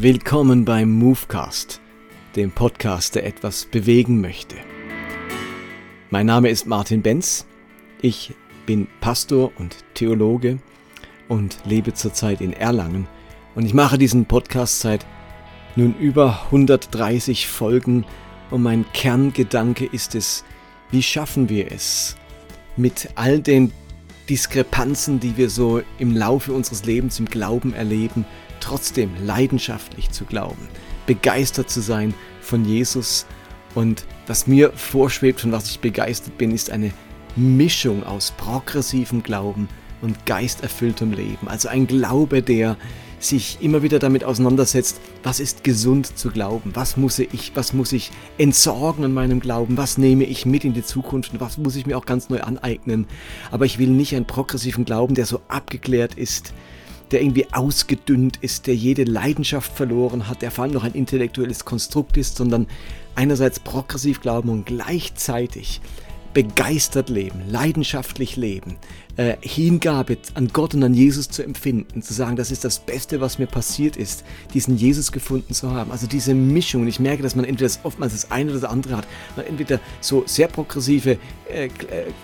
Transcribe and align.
Willkommen 0.00 0.64
beim 0.64 0.92
Movecast, 0.92 1.80
dem 2.36 2.52
Podcast, 2.52 3.16
der 3.16 3.26
etwas 3.26 3.64
bewegen 3.64 4.20
möchte. 4.20 4.54
Mein 6.10 6.26
Name 6.26 6.50
ist 6.50 6.68
Martin 6.68 7.02
Benz. 7.02 7.46
Ich 8.00 8.32
bin 8.64 8.86
Pastor 9.00 9.50
und 9.58 9.78
Theologe 9.94 10.60
und 11.26 11.58
lebe 11.64 11.94
zurzeit 11.94 12.40
in 12.40 12.52
Erlangen. 12.52 13.08
Und 13.56 13.66
ich 13.66 13.74
mache 13.74 13.98
diesen 13.98 14.26
Podcast 14.26 14.78
seit 14.78 15.04
nun 15.74 15.96
über 15.98 16.44
130 16.44 17.48
Folgen 17.48 18.04
und 18.52 18.62
mein 18.62 18.84
Kerngedanke 18.92 19.84
ist 19.84 20.14
es, 20.14 20.44
wie 20.92 21.02
schaffen 21.02 21.48
wir 21.48 21.72
es, 21.72 22.14
mit 22.76 23.08
all 23.16 23.40
den 23.40 23.72
Diskrepanzen, 24.30 25.18
die 25.18 25.36
wir 25.36 25.50
so 25.50 25.82
im 25.98 26.16
Laufe 26.16 26.52
unseres 26.52 26.84
Lebens 26.84 27.18
im 27.18 27.26
Glauben 27.26 27.74
erleben, 27.74 28.26
trotzdem 28.60 29.10
leidenschaftlich 29.24 30.10
zu 30.10 30.24
glauben, 30.24 30.68
begeistert 31.06 31.70
zu 31.70 31.80
sein 31.80 32.14
von 32.40 32.64
Jesus. 32.64 33.26
Und 33.74 34.04
was 34.26 34.46
mir 34.46 34.72
vorschwebt, 34.72 35.40
von 35.40 35.52
was 35.52 35.70
ich 35.70 35.80
begeistert 35.80 36.38
bin, 36.38 36.52
ist 36.52 36.70
eine 36.70 36.92
Mischung 37.36 38.04
aus 38.04 38.32
progressivem 38.36 39.22
Glauben 39.22 39.68
und 40.00 40.26
geisterfülltem 40.26 41.12
Leben. 41.12 41.48
Also 41.48 41.68
ein 41.68 41.86
Glaube, 41.86 42.42
der 42.42 42.76
sich 43.20 43.58
immer 43.60 43.82
wieder 43.82 43.98
damit 43.98 44.24
auseinandersetzt, 44.24 45.00
was 45.22 45.40
ist 45.40 45.64
gesund 45.64 46.18
zu 46.18 46.30
glauben, 46.30 46.70
was 46.74 46.96
muss 46.96 47.18
ich, 47.18 47.52
was 47.54 47.72
muss 47.72 47.92
ich 47.92 48.10
entsorgen 48.38 49.04
an 49.04 49.12
meinem 49.12 49.40
Glauben, 49.40 49.76
was 49.76 49.98
nehme 49.98 50.24
ich 50.24 50.46
mit 50.46 50.64
in 50.64 50.72
die 50.72 50.84
Zukunft 50.84 51.32
und 51.32 51.40
was 51.40 51.58
muss 51.58 51.76
ich 51.76 51.86
mir 51.86 51.98
auch 51.98 52.06
ganz 52.06 52.28
neu 52.28 52.40
aneignen. 52.40 53.06
Aber 53.50 53.66
ich 53.66 53.78
will 53.78 53.90
nicht 53.90 54.14
einen 54.14 54.26
progressiven 54.26 54.84
Glauben, 54.84 55.14
der 55.14 55.26
so 55.26 55.40
abgeklärt 55.48 56.14
ist, 56.14 56.52
der 57.10 57.22
irgendwie 57.22 57.46
ausgedünnt 57.52 58.38
ist, 58.38 58.66
der 58.66 58.74
jede 58.74 59.04
Leidenschaft 59.04 59.72
verloren 59.72 60.28
hat, 60.28 60.42
der 60.42 60.50
vor 60.50 60.64
allem 60.64 60.74
noch 60.74 60.84
ein 60.84 60.92
intellektuelles 60.92 61.64
Konstrukt 61.64 62.16
ist, 62.16 62.36
sondern 62.36 62.66
einerseits 63.14 63.60
progressiv 63.60 64.20
glauben 64.20 64.48
und 64.48 64.66
gleichzeitig 64.66 65.80
begeistert 66.34 67.08
leben, 67.08 67.42
leidenschaftlich 67.48 68.36
leben, 68.36 68.76
äh, 69.18 69.36
Hingabe 69.40 70.16
an 70.34 70.48
Gott 70.52 70.74
und 70.74 70.82
an 70.84 70.94
Jesus 70.94 71.28
zu 71.28 71.42
empfinden, 71.42 72.02
zu 72.02 72.14
sagen, 72.14 72.36
das 72.36 72.52
ist 72.52 72.64
das 72.64 72.78
Beste, 72.78 73.20
was 73.20 73.38
mir 73.38 73.46
passiert 73.46 73.96
ist, 73.96 74.24
diesen 74.54 74.76
Jesus 74.76 75.10
gefunden 75.10 75.52
zu 75.54 75.72
haben. 75.72 75.90
Also 75.90 76.06
diese 76.06 76.34
Mischung. 76.34 76.82
Und 76.82 76.88
ich 76.88 77.00
merke, 77.00 77.22
dass 77.22 77.34
man 77.34 77.44
entweder 77.44 77.70
oftmals 77.82 78.12
das 78.12 78.30
eine 78.30 78.52
oder 78.52 78.60
das 78.60 78.70
andere 78.70 78.96
hat. 78.96 79.08
Man 79.36 79.46
entweder 79.46 79.80
so 80.00 80.22
sehr 80.24 80.46
progressive 80.46 81.18
äh, 81.50 81.66
äh, 81.66 81.70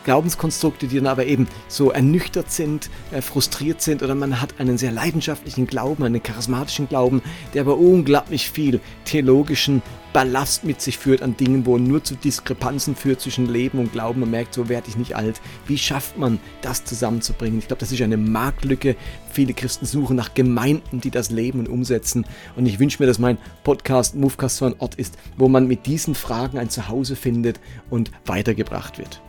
Glaubenskonstrukte, 0.05 0.87
die 0.87 0.97
dann 0.97 1.09
aber 1.09 1.27
eben 1.27 1.49
so 1.67 1.91
ernüchtert 1.91 2.53
sind, 2.53 2.89
äh, 3.11 3.21
frustriert 3.21 3.83
sind, 3.83 4.03
oder 4.03 4.15
man 4.15 4.41
hat 4.41 4.61
einen 4.61 4.79
sehr 4.79 4.93
leidenschaftlichen 4.93 5.67
Glauben, 5.67 6.05
einen 6.05 6.23
charismatischen 6.23 6.89
Glauben, 6.89 7.23
der 7.55 7.63
aber 7.63 7.77
unglaublich 7.77 8.51
viel 8.51 8.81
theologischen 9.05 9.83
Ballast 10.15 10.63
mit 10.63 10.81
sich 10.81 10.97
führt 10.97 11.23
an 11.23 11.37
Dingen, 11.37 11.67
wo 11.67 11.77
nur 11.77 12.05
zu 12.05 12.15
Diskrepanzen 12.15 12.95
führt 12.95 13.21
zwischen 13.21 13.47
Leben 13.47 13.81
und 13.81 13.93
Glauben. 13.93 14.21
Man 14.21 14.31
merkt, 14.31 14.55
so 14.55 14.69
werde 14.69 14.89
ich 14.89 14.97
nicht 14.97 15.17
alt. 15.17 15.41
Wie 15.67 15.77
schafft 15.77 16.17
man 16.17 16.39
das 16.63 16.84
zusammenzubringen? 16.85 17.59
Ich 17.59 17.67
glaube, 17.67 17.81
das 17.81 17.93
ist 17.93 18.01
eine 18.03 18.17
Marktlücke. 18.17 18.97
Viele 19.33 19.55
Christen 19.55 19.87
suchen 19.87 20.17
nach 20.17 20.35
Gemeinden, 20.35 21.01
die 21.01 21.11
das 21.11 21.31
leben 21.31 21.59
und 21.59 21.69
umsetzen. 21.69 22.25
Und 22.57 22.67
ich 22.67 22.79
wünsche 22.79 23.03
mir, 23.03 23.07
dass 23.07 23.19
mein 23.19 23.39
Podcast 23.63 24.15
Movecast 24.15 24.59
so 24.59 24.65
ein 24.67 24.75
Ort 24.79 24.95
ist, 24.97 25.17
wo 25.37 25.49
man 25.49 25.67
mit 25.67 25.87
diesen 25.87 26.15
Fragen 26.15 26.59
ein 26.59 26.71
Zuhause 26.71 27.17
findet 27.17 27.61
und 27.91 28.11
weitergebracht 28.27 28.99
wird. 28.99 29.21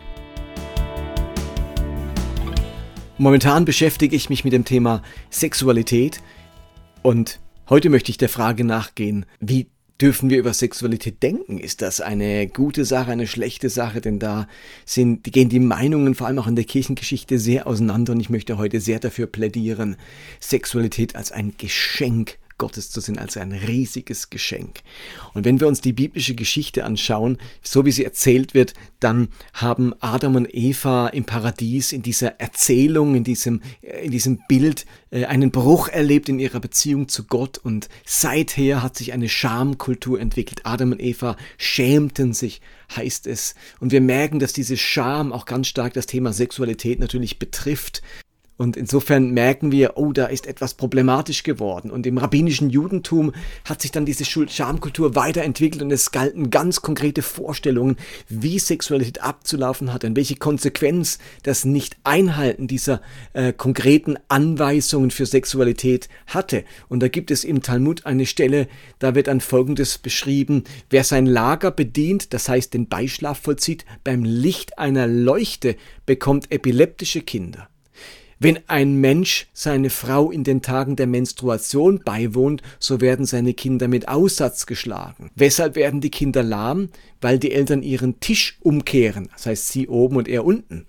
Momentan 3.17 3.63
beschäftige 3.63 4.15
ich 4.15 4.29
mich 4.29 4.43
mit 4.43 4.51
dem 4.51 4.65
Thema 4.65 5.01
Sexualität 5.29 6.21
und 7.01 7.39
heute 7.69 7.89
möchte 7.89 8.11
ich 8.11 8.17
der 8.17 8.27
Frage 8.27 8.65
nachgehen, 8.65 9.25
wie 9.39 9.67
dürfen 10.01 10.29
wir 10.29 10.37
über 10.37 10.53
Sexualität 10.53 11.23
denken? 11.23 11.57
Ist 11.57 11.81
das 11.81 12.01
eine 12.01 12.47
gute 12.47 12.85
Sache, 12.85 13.11
eine 13.11 13.27
schlechte 13.27 13.69
Sache? 13.69 14.01
Denn 14.01 14.19
da 14.19 14.47
sind, 14.85 15.23
gehen 15.23 15.49
die 15.49 15.59
Meinungen 15.59 16.15
vor 16.15 16.27
allem 16.27 16.39
auch 16.39 16.47
in 16.47 16.55
der 16.55 16.65
Kirchengeschichte 16.65 17.39
sehr 17.39 17.67
auseinander 17.67 18.13
und 18.13 18.19
ich 18.19 18.29
möchte 18.29 18.57
heute 18.57 18.79
sehr 18.79 18.99
dafür 18.99 19.27
plädieren, 19.27 19.95
Sexualität 20.39 21.15
als 21.15 21.31
ein 21.31 21.53
Geschenk 21.57 22.37
Gottes 22.57 22.89
zu 22.89 23.01
sehen, 23.01 23.17
als 23.17 23.37
ein 23.37 23.51
riesiges 23.51 24.29
Geschenk. 24.29 24.81
Und 25.33 25.45
wenn 25.45 25.59
wir 25.59 25.67
uns 25.67 25.81
die 25.81 25.93
biblische 25.93 26.35
Geschichte 26.35 26.85
anschauen, 26.85 27.37
so 27.61 27.85
wie 27.85 27.91
sie 27.91 28.05
erzählt 28.05 28.53
wird, 28.53 28.73
dann 28.99 29.29
haben 29.53 29.93
Adam 29.99 30.35
und 30.35 30.47
Eva 30.53 31.07
im 31.07 31.25
Paradies 31.25 31.91
in 31.91 32.01
dieser 32.01 32.39
Erzählung, 32.39 33.15
in 33.15 33.23
diesem, 33.23 33.61
in 33.81 34.11
diesem 34.11 34.39
Bild 34.47 34.85
äh, 35.11 35.25
einen 35.25 35.51
Bruch 35.51 35.89
erlebt 35.89 36.29
in 36.29 36.39
ihrer 36.39 36.59
Beziehung 36.59 37.07
zu 37.07 37.25
Gott 37.25 37.57
und 37.57 37.89
seither 38.05 38.81
hat 38.81 38.97
sich 38.97 39.13
eine 39.13 39.29
Schamkultur 39.29 40.19
entwickelt. 40.19 40.61
Adam 40.63 40.93
und 40.93 41.01
Eva 41.01 41.37
schämten 41.57 42.33
sich, 42.33 42.61
heißt 42.95 43.27
es. 43.27 43.55
Und 43.79 43.91
wir 43.91 44.01
merken, 44.01 44.39
dass 44.39 44.53
diese 44.53 44.77
Scham 44.77 45.33
auch 45.33 45.45
ganz 45.45 45.67
stark 45.67 45.93
das 45.93 46.05
Thema 46.05 46.33
Sexualität 46.33 46.99
natürlich 46.99 47.39
betrifft. 47.39 48.01
Und 48.57 48.77
insofern 48.77 49.31
merken 49.31 49.71
wir, 49.73 49.97
oh, 49.97 50.13
da 50.13 50.27
ist 50.27 50.47
etwas 50.47 50.75
problematisch 50.75 51.43
geworden. 51.43 51.91
Und 51.91 52.07
im 52.07 52.17
rabbinischen 52.17 52.69
Judentum 52.69 53.33
hat 53.65 53.81
sich 53.81 53.91
dann 53.91 54.05
diese 54.05 54.23
Schamkultur 54.23 55.13
weiterentwickelt 55.15 55.81
und 55.81 55.91
es 55.91 56.11
galten 56.11 56.51
ganz 56.51 56.81
konkrete 56.81 57.21
Vorstellungen, 57.21 57.97
wie 58.29 58.59
Sexualität 58.59 59.21
abzulaufen 59.21 59.91
hat 59.91 60.05
und 60.05 60.15
welche 60.15 60.37
Konsequenz 60.37 61.19
das 61.43 61.65
Nicht-Einhalten 61.65 62.67
dieser 62.67 63.01
äh, 63.33 63.51
konkreten 63.51 64.15
Anweisungen 64.29 65.11
für 65.11 65.25
Sexualität 65.25 66.07
hatte. 66.27 66.63
Und 66.87 67.01
da 67.01 67.09
gibt 67.09 67.31
es 67.31 67.43
im 67.43 67.61
Talmud 67.61 68.05
eine 68.05 68.25
Stelle, 68.25 68.67
da 68.99 69.15
wird 69.15 69.27
dann 69.27 69.41
Folgendes 69.41 69.97
beschrieben, 69.97 70.63
wer 70.89 71.03
sein 71.03 71.25
Lager 71.25 71.71
bedient, 71.71 72.33
das 72.33 72.47
heißt 72.47 72.73
den 72.73 72.87
Beischlaf 72.87 73.39
vollzieht, 73.39 73.85
beim 74.05 74.23
Licht 74.23 74.79
einer 74.79 75.07
Leuchte 75.07 75.75
bekommt 76.05 76.51
epileptische 76.51 77.21
Kinder. 77.21 77.67
Wenn 78.39 78.59
ein 78.67 78.95
Mensch 78.95 79.47
seine 79.53 79.89
Frau 79.89 80.29
in 80.29 80.43
den 80.43 80.61
Tagen 80.61 80.95
der 80.95 81.07
Menstruation 81.07 82.01
beiwohnt, 82.03 82.61
so 82.79 82.99
werden 82.99 83.25
seine 83.25 83.53
Kinder 83.53 83.87
mit 83.87 84.07
Aussatz 84.07 84.65
geschlagen. 84.65 85.31
Weshalb 85.35 85.75
werden 85.75 86.01
die 86.01 86.11
Kinder 86.11 86.43
lahm? 86.43 86.89
Weil 87.21 87.39
die 87.39 87.51
Eltern 87.51 87.81
ihren 87.81 88.19
Tisch 88.19 88.57
umkehren, 88.61 89.29
das 89.33 89.45
heißt 89.45 89.69
sie 89.69 89.87
oben 89.87 90.17
und 90.17 90.27
er 90.27 90.43
unten. 90.43 90.85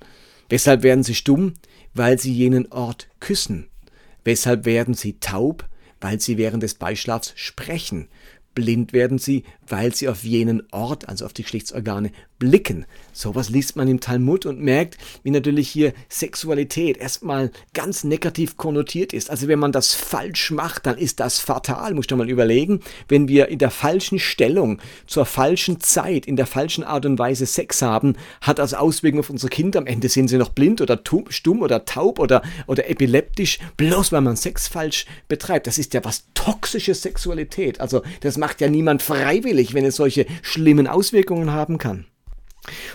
Weshalb 0.49 0.83
werden 0.83 1.05
sie 1.05 1.15
stumm? 1.15 1.55
Weil 1.95 2.19
sie 2.19 2.33
jenen 2.33 2.71
Ort 2.73 3.09
küssen. 3.21 3.69
Weshalb 4.25 4.65
werden 4.65 4.95
sie 4.95 5.19
taub? 5.21 5.65
Weil 6.01 6.21
sie 6.21 6.37
während 6.39 6.63
des 6.63 6.75
Beischlafs 6.75 7.33
sprechen. 7.37 8.09
Blind 8.55 8.93
werden 8.93 9.19
sie, 9.19 9.45
weil 9.69 9.95
sie 9.95 10.09
auf 10.09 10.25
jenen 10.25 10.63
Ort, 10.71 11.09
also 11.09 11.25
auf 11.25 11.33
die 11.33 11.43
Geschlechtsorgane, 11.43 12.11
blicken. 12.39 12.85
Sowas 13.13 13.49
liest 13.49 13.77
man 13.77 13.89
im 13.89 14.01
Talmud 14.01 14.45
und 14.45 14.61
merkt, 14.61 14.99
wie 15.23 15.31
natürlich 15.31 15.69
hier 15.69 15.95
Sexualität 16.09 16.99
erstmal 16.99 17.51
ganz 17.73 18.05
negativ 18.05 18.57
konnotiert 18.59 19.15
ist. 19.15 19.31
Also 19.31 19.49
wenn 19.49 19.59
man 19.59 19.73
das 19.73 19.95
falsch 19.95 20.51
macht, 20.51 20.87
dann 20.87 20.99
ist 20.99 21.21
das 21.21 21.39
fatal. 21.39 21.95
Muss 21.95 22.11
man 22.11 22.19
mal 22.19 22.29
überlegen, 22.29 22.81
wenn 23.09 23.29
wir 23.29 23.49
in 23.49 23.59
der 23.59 23.71
falschen 23.71 24.19
Stellung, 24.19 24.81
zur 25.07 25.25
falschen 25.25 25.81
Zeit, 25.81 26.27
in 26.27 26.37
der 26.37 26.47
falschen 26.47 26.85
Art 26.85 27.07
und 27.07 27.19
Weise 27.19 27.47
Sex 27.47 27.81
haben, 27.81 28.17
hat 28.43 28.59
das 28.59 28.75
Auswirkungen 28.75 29.21
auf 29.21 29.31
unsere 29.31 29.49
Kinder. 29.49 29.79
Am 29.79 29.87
Ende 29.87 30.09
sind 30.09 30.29
sie 30.29 30.37
noch 30.37 30.51
blind 30.51 30.81
oder 30.83 31.01
stumm 31.31 31.63
oder 31.63 31.87
taub 31.87 32.19
oder, 32.19 32.43
oder 32.67 32.91
epileptisch, 32.91 33.59
bloß 33.79 34.13
weil 34.13 34.21
man 34.21 34.37
Sex 34.37 34.69
falsch 34.69 35.07
betreibt. 35.29 35.67
Das 35.67 35.79
ist 35.79 35.95
ja 35.95 36.05
was 36.05 36.25
toxische 36.35 36.95
Sexualität. 36.95 37.81
Also 37.81 38.03
das 38.21 38.37
macht 38.37 38.61
ja 38.61 38.69
niemand 38.69 39.03
freiwillig, 39.03 39.56
wenn 39.75 39.85
es 39.85 39.97
solche 39.97 40.27
schlimmen 40.43 40.87
Auswirkungen 40.87 41.53
haben 41.53 41.79
kann. 41.79 42.07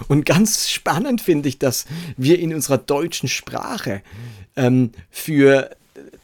Und 0.08 0.26
ganz 0.26 0.70
spannend 0.70 1.22
finde 1.22 1.50
ich, 1.50 1.60
dass 1.60 1.86
wir 2.18 2.40
in 2.40 2.54
unserer 2.54 2.78
deutschen 2.78 3.30
Sprache 3.30 4.02
ähm, 4.56 4.92
für 5.10 5.72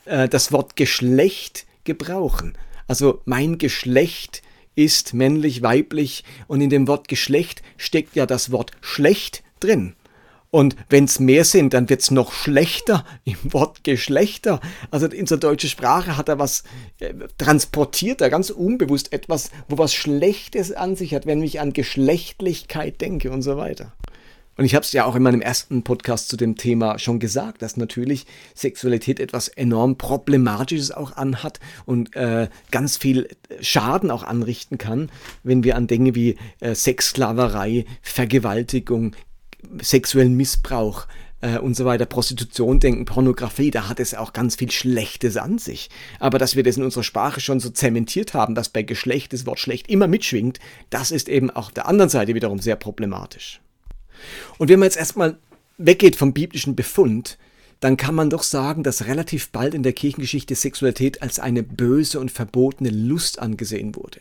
äh, 0.05 0.27
das 0.27 0.51
Wort 0.51 0.75
Geschlecht 0.75 1.65
gebrauchen. 1.83 2.57
Also 2.87 3.21
mein 3.25 3.57
Geschlecht 3.57 4.41
ist 4.75 5.13
männlich, 5.13 5.61
weiblich 5.61 6.23
und 6.47 6.61
in 6.61 6.69
dem 6.69 6.87
Wort 6.87 7.07
Geschlecht 7.07 7.61
steckt 7.77 8.15
ja 8.15 8.25
das 8.25 8.51
Wort 8.51 8.71
schlecht 8.81 9.43
drin. 9.59 9.95
Und 10.49 10.75
wenn 10.89 11.03
es 11.03 11.19
mehr 11.19 11.43
sind, 11.43 11.73
dann 11.73 11.89
wird 11.89 12.01
es 12.01 12.11
noch 12.11 12.31
schlechter 12.31 13.05
im 13.25 13.37
Wort 13.53 13.83
Geschlechter. 13.83 14.59
Also 14.91 15.07
unsere 15.07 15.39
deutsche 15.39 15.67
Sprache 15.67 16.17
hat 16.17 16.29
da 16.29 16.39
was 16.39 16.63
äh, 16.99 17.13
transportiert, 17.37 18.21
da 18.21 18.29
ganz 18.29 18.49
unbewusst 18.49 19.13
etwas, 19.13 19.51
wo 19.67 19.77
was 19.77 19.93
Schlechtes 19.93 20.71
an 20.71 20.95
sich 20.95 21.13
hat, 21.13 21.25
wenn 21.25 21.43
ich 21.43 21.59
an 21.59 21.73
Geschlechtlichkeit 21.73 23.01
denke 23.01 23.31
und 23.31 23.41
so 23.41 23.57
weiter. 23.57 23.93
Und 24.57 24.65
ich 24.65 24.73
habe 24.73 24.83
es 24.83 24.91
ja 24.91 25.05
auch 25.05 25.15
in 25.15 25.21
meinem 25.21 25.41
ersten 25.41 25.83
Podcast 25.83 26.29
zu 26.29 26.35
dem 26.37 26.55
Thema 26.55 26.97
schon 26.97 27.19
gesagt, 27.19 27.61
dass 27.61 27.77
natürlich 27.77 28.25
Sexualität 28.55 29.19
etwas 29.19 29.49
enorm 29.49 29.99
Problematisches 29.99 30.91
auch 30.91 31.15
anhat 31.15 31.59
und 31.85 32.15
äh, 32.15 32.49
ganz 32.71 32.97
viel 32.97 33.27
Schaden 33.61 34.09
auch 34.09 34.23
anrichten 34.23 34.79
kann, 34.79 35.11
wenn 35.43 35.63
wir 35.63 35.75
an 35.75 35.85
Dinge 35.85 36.15
wie 36.15 36.37
äh, 36.59 36.73
Sexsklaverei, 36.73 37.85
Vergewaltigung, 38.01 39.15
sexuellen 39.81 40.35
Missbrauch 40.35 41.07
äh, 41.41 41.57
und 41.57 41.75
so 41.75 41.85
weiter, 41.85 42.05
Prostitution 42.05 42.79
denken, 42.79 43.05
Pornografie, 43.05 43.71
da 43.71 43.87
hat 43.87 43.99
es 43.99 44.13
auch 44.13 44.33
ganz 44.33 44.55
viel 44.55 44.71
Schlechtes 44.71 45.37
an 45.37 45.57
sich. 45.57 45.89
Aber 46.19 46.39
dass 46.39 46.55
wir 46.55 46.63
das 46.63 46.77
in 46.77 46.83
unserer 46.83 47.03
Sprache 47.03 47.39
schon 47.39 47.59
so 47.59 47.69
zementiert 47.69 48.33
haben, 48.33 48.55
dass 48.55 48.69
bei 48.69 48.83
Geschlecht 48.83 49.33
das 49.33 49.45
Wort 49.45 49.59
schlecht 49.59 49.89
immer 49.89 50.07
mitschwingt, 50.07 50.59
das 50.89 51.11
ist 51.11 51.29
eben 51.29 51.49
auch 51.49 51.71
der 51.71 51.87
anderen 51.87 52.09
Seite 52.09 52.35
wiederum 52.35 52.59
sehr 52.59 52.75
problematisch. 52.75 53.61
Und 54.57 54.69
wenn 54.69 54.79
man 54.79 54.87
jetzt 54.87 54.97
erstmal 54.97 55.37
weggeht 55.77 56.15
vom 56.15 56.33
biblischen 56.33 56.75
Befund, 56.75 57.37
dann 57.79 57.97
kann 57.97 58.15
man 58.15 58.31
doch 58.31 58.41
sagen, 58.41 58.81
dass 58.81 59.05
relativ 59.05 59.49
bald 59.49 59.75
in 59.75 59.83
der 59.83 59.93
Kirchengeschichte 59.93 60.55
Sexualität 60.55 61.21
als 61.21 61.39
eine 61.39 61.61
böse 61.61 62.19
und 62.19 62.31
verbotene 62.31 62.89
Lust 62.89 63.37
angesehen 63.37 63.95
wurde. 63.95 64.19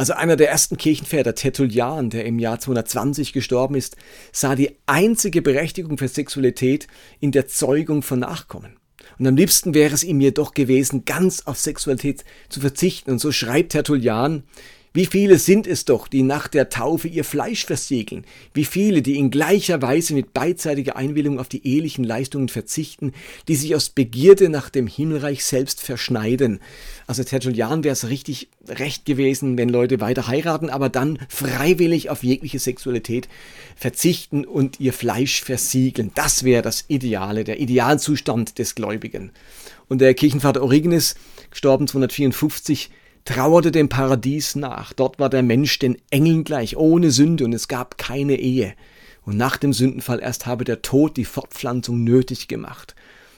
Also 0.00 0.14
einer 0.14 0.36
der 0.36 0.48
ersten 0.48 0.78
Kirchenväter, 0.78 1.34
Tertullian, 1.34 2.08
der 2.08 2.24
im 2.24 2.38
Jahr 2.38 2.58
220 2.58 3.34
gestorben 3.34 3.74
ist, 3.74 3.96
sah 4.32 4.54
die 4.54 4.78
einzige 4.86 5.42
Berechtigung 5.42 5.98
für 5.98 6.08
Sexualität 6.08 6.86
in 7.20 7.32
der 7.32 7.48
Zeugung 7.48 8.00
von 8.00 8.18
Nachkommen. 8.18 8.78
Und 9.18 9.26
am 9.26 9.36
liebsten 9.36 9.74
wäre 9.74 9.92
es 9.92 10.02
ihm 10.02 10.22
jedoch 10.22 10.54
gewesen, 10.54 11.04
ganz 11.04 11.42
auf 11.46 11.58
Sexualität 11.58 12.24
zu 12.48 12.60
verzichten. 12.60 13.10
Und 13.10 13.18
so 13.18 13.30
schreibt 13.30 13.72
Tertullian, 13.72 14.44
wie 14.92 15.06
viele 15.06 15.38
sind 15.38 15.68
es 15.68 15.84
doch, 15.84 16.08
die 16.08 16.24
nach 16.24 16.48
der 16.48 16.68
Taufe 16.68 17.06
ihr 17.06 17.22
Fleisch 17.22 17.64
versiegeln? 17.64 18.24
Wie 18.54 18.64
viele, 18.64 19.02
die 19.02 19.18
in 19.18 19.30
gleicher 19.30 19.80
Weise 19.82 20.14
mit 20.14 20.32
beidseitiger 20.32 20.96
Einwilligung 20.96 21.38
auf 21.38 21.48
die 21.48 21.64
ehelichen 21.64 22.02
Leistungen 22.02 22.48
verzichten, 22.48 23.12
die 23.46 23.54
sich 23.54 23.76
aus 23.76 23.90
Begierde 23.90 24.48
nach 24.48 24.68
dem 24.68 24.88
Himmelreich 24.88 25.44
selbst 25.44 25.80
verschneiden? 25.80 26.58
Also 27.06 27.22
Tertullian 27.22 27.84
wäre 27.84 27.92
es 27.92 28.08
richtig 28.08 28.48
recht 28.66 29.04
gewesen, 29.04 29.56
wenn 29.56 29.68
Leute 29.68 30.00
weiter 30.00 30.26
heiraten, 30.26 30.70
aber 30.70 30.88
dann 30.88 31.20
freiwillig 31.28 32.10
auf 32.10 32.24
jegliche 32.24 32.58
Sexualität 32.58 33.28
verzichten 33.76 34.44
und 34.44 34.80
ihr 34.80 34.92
Fleisch 34.92 35.44
versiegeln. 35.44 36.10
Das 36.16 36.42
wäre 36.42 36.62
das 36.62 36.86
Ideale, 36.88 37.44
der 37.44 37.60
Idealzustand 37.60 38.58
des 38.58 38.74
Gläubigen. 38.74 39.30
Und 39.88 40.00
der 40.00 40.14
Kirchenvater 40.14 40.62
Origenes, 40.62 41.14
gestorben 41.50 41.86
254, 41.86 42.90
trauerte 43.24 43.72
dem 43.72 43.88
Paradies 43.88 44.56
nach. 44.56 44.92
Dort 44.92 45.18
war 45.18 45.30
der 45.30 45.42
Mensch 45.42 45.78
den 45.78 45.96
Engeln 46.10 46.44
gleich, 46.44 46.76
ohne 46.76 47.10
Sünde, 47.10 47.44
und 47.44 47.52
es 47.52 47.68
gab 47.68 47.98
keine 47.98 48.36
Ehe. 48.36 48.74
Und 49.22 49.36
nach 49.36 49.56
dem 49.56 49.72
Sündenfall 49.72 50.20
erst 50.20 50.46
habe 50.46 50.64
der 50.64 50.82
Tod 50.82 51.16
die 51.16 51.24
Fortpflanzung 51.24 52.02
nötig 52.02 52.48
gemacht. 52.48 52.94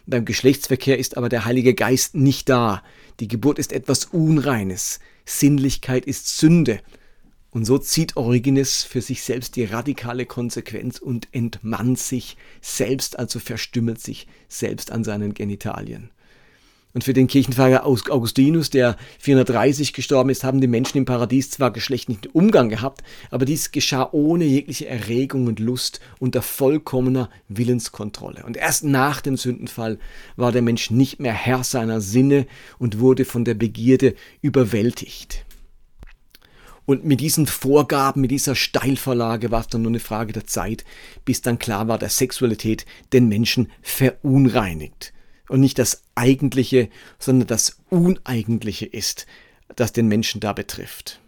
Beim 0.06 0.24
Geschlechtsverkehr 0.24 0.98
ist 0.98 1.16
aber 1.16 1.28
der 1.28 1.44
Heilige 1.44 1.74
Geist 1.74 2.14
nicht 2.14 2.48
da. 2.48 2.82
Die 3.20 3.28
Geburt 3.28 3.58
ist 3.58 3.72
etwas 3.72 4.06
Unreines. 4.06 5.00
Sinnlichkeit 5.24 6.06
ist 6.06 6.38
Sünde. 6.38 6.80
Und 7.50 7.66
so 7.66 7.76
zieht 7.78 8.16
Origenes 8.16 8.82
für 8.82 9.02
sich 9.02 9.22
selbst 9.22 9.56
die 9.56 9.64
radikale 9.64 10.24
Konsequenz 10.24 10.98
und 10.98 11.28
entmannt 11.32 11.98
sich 11.98 12.36
selbst, 12.62 13.18
also 13.18 13.38
verstümmelt 13.38 14.00
sich 14.00 14.26
selbst 14.48 14.90
an 14.90 15.04
seinen 15.04 15.34
Genitalien. 15.34 16.10
Und 16.94 17.04
für 17.04 17.14
den 17.14 17.26
Kirchenvater 17.26 17.86
Augustinus, 17.86 18.68
der 18.68 18.96
430 19.18 19.94
gestorben 19.94 20.28
ist, 20.28 20.44
haben 20.44 20.60
die 20.60 20.66
Menschen 20.66 20.98
im 20.98 21.04
Paradies 21.06 21.50
zwar 21.50 21.70
geschlechtlichen 21.70 22.20
Umgang 22.34 22.68
gehabt, 22.68 23.02
aber 23.30 23.46
dies 23.46 23.70
geschah 23.70 24.10
ohne 24.12 24.44
jegliche 24.44 24.86
Erregung 24.86 25.46
und 25.46 25.58
Lust 25.58 26.00
unter 26.18 26.42
vollkommener 26.42 27.30
Willenskontrolle. 27.48 28.44
Und 28.44 28.58
erst 28.58 28.84
nach 28.84 29.22
dem 29.22 29.38
Sündenfall 29.38 29.98
war 30.36 30.52
der 30.52 30.60
Mensch 30.60 30.90
nicht 30.90 31.18
mehr 31.18 31.32
Herr 31.32 31.64
seiner 31.64 32.02
Sinne 32.02 32.46
und 32.78 32.98
wurde 32.98 33.24
von 33.24 33.44
der 33.44 33.54
Begierde 33.54 34.14
überwältigt. 34.42 35.46
Und 36.84 37.06
mit 37.06 37.20
diesen 37.20 37.46
Vorgaben, 37.46 38.20
mit 38.20 38.32
dieser 38.32 38.54
Steilvorlage 38.54 39.50
war 39.50 39.60
es 39.60 39.68
dann 39.68 39.82
nur 39.82 39.92
eine 39.92 40.00
Frage 40.00 40.34
der 40.34 40.46
Zeit, 40.46 40.84
bis 41.24 41.40
dann 41.40 41.58
klar 41.58 41.88
war, 41.88 41.96
dass 41.96 42.18
Sexualität 42.18 42.84
den 43.12 43.28
Menschen 43.28 43.70
verunreinigt 43.80 45.14
und 45.48 45.60
nicht 45.60 45.78
das 45.78 46.02
Eigentliche, 46.14 46.88
sondern 47.18 47.48
das 47.48 47.78
Uneigentliche 47.90 48.86
ist, 48.86 49.26
das 49.76 49.92
den 49.92 50.08
Menschen 50.08 50.40
da 50.40 50.52
betrifft. 50.52 51.20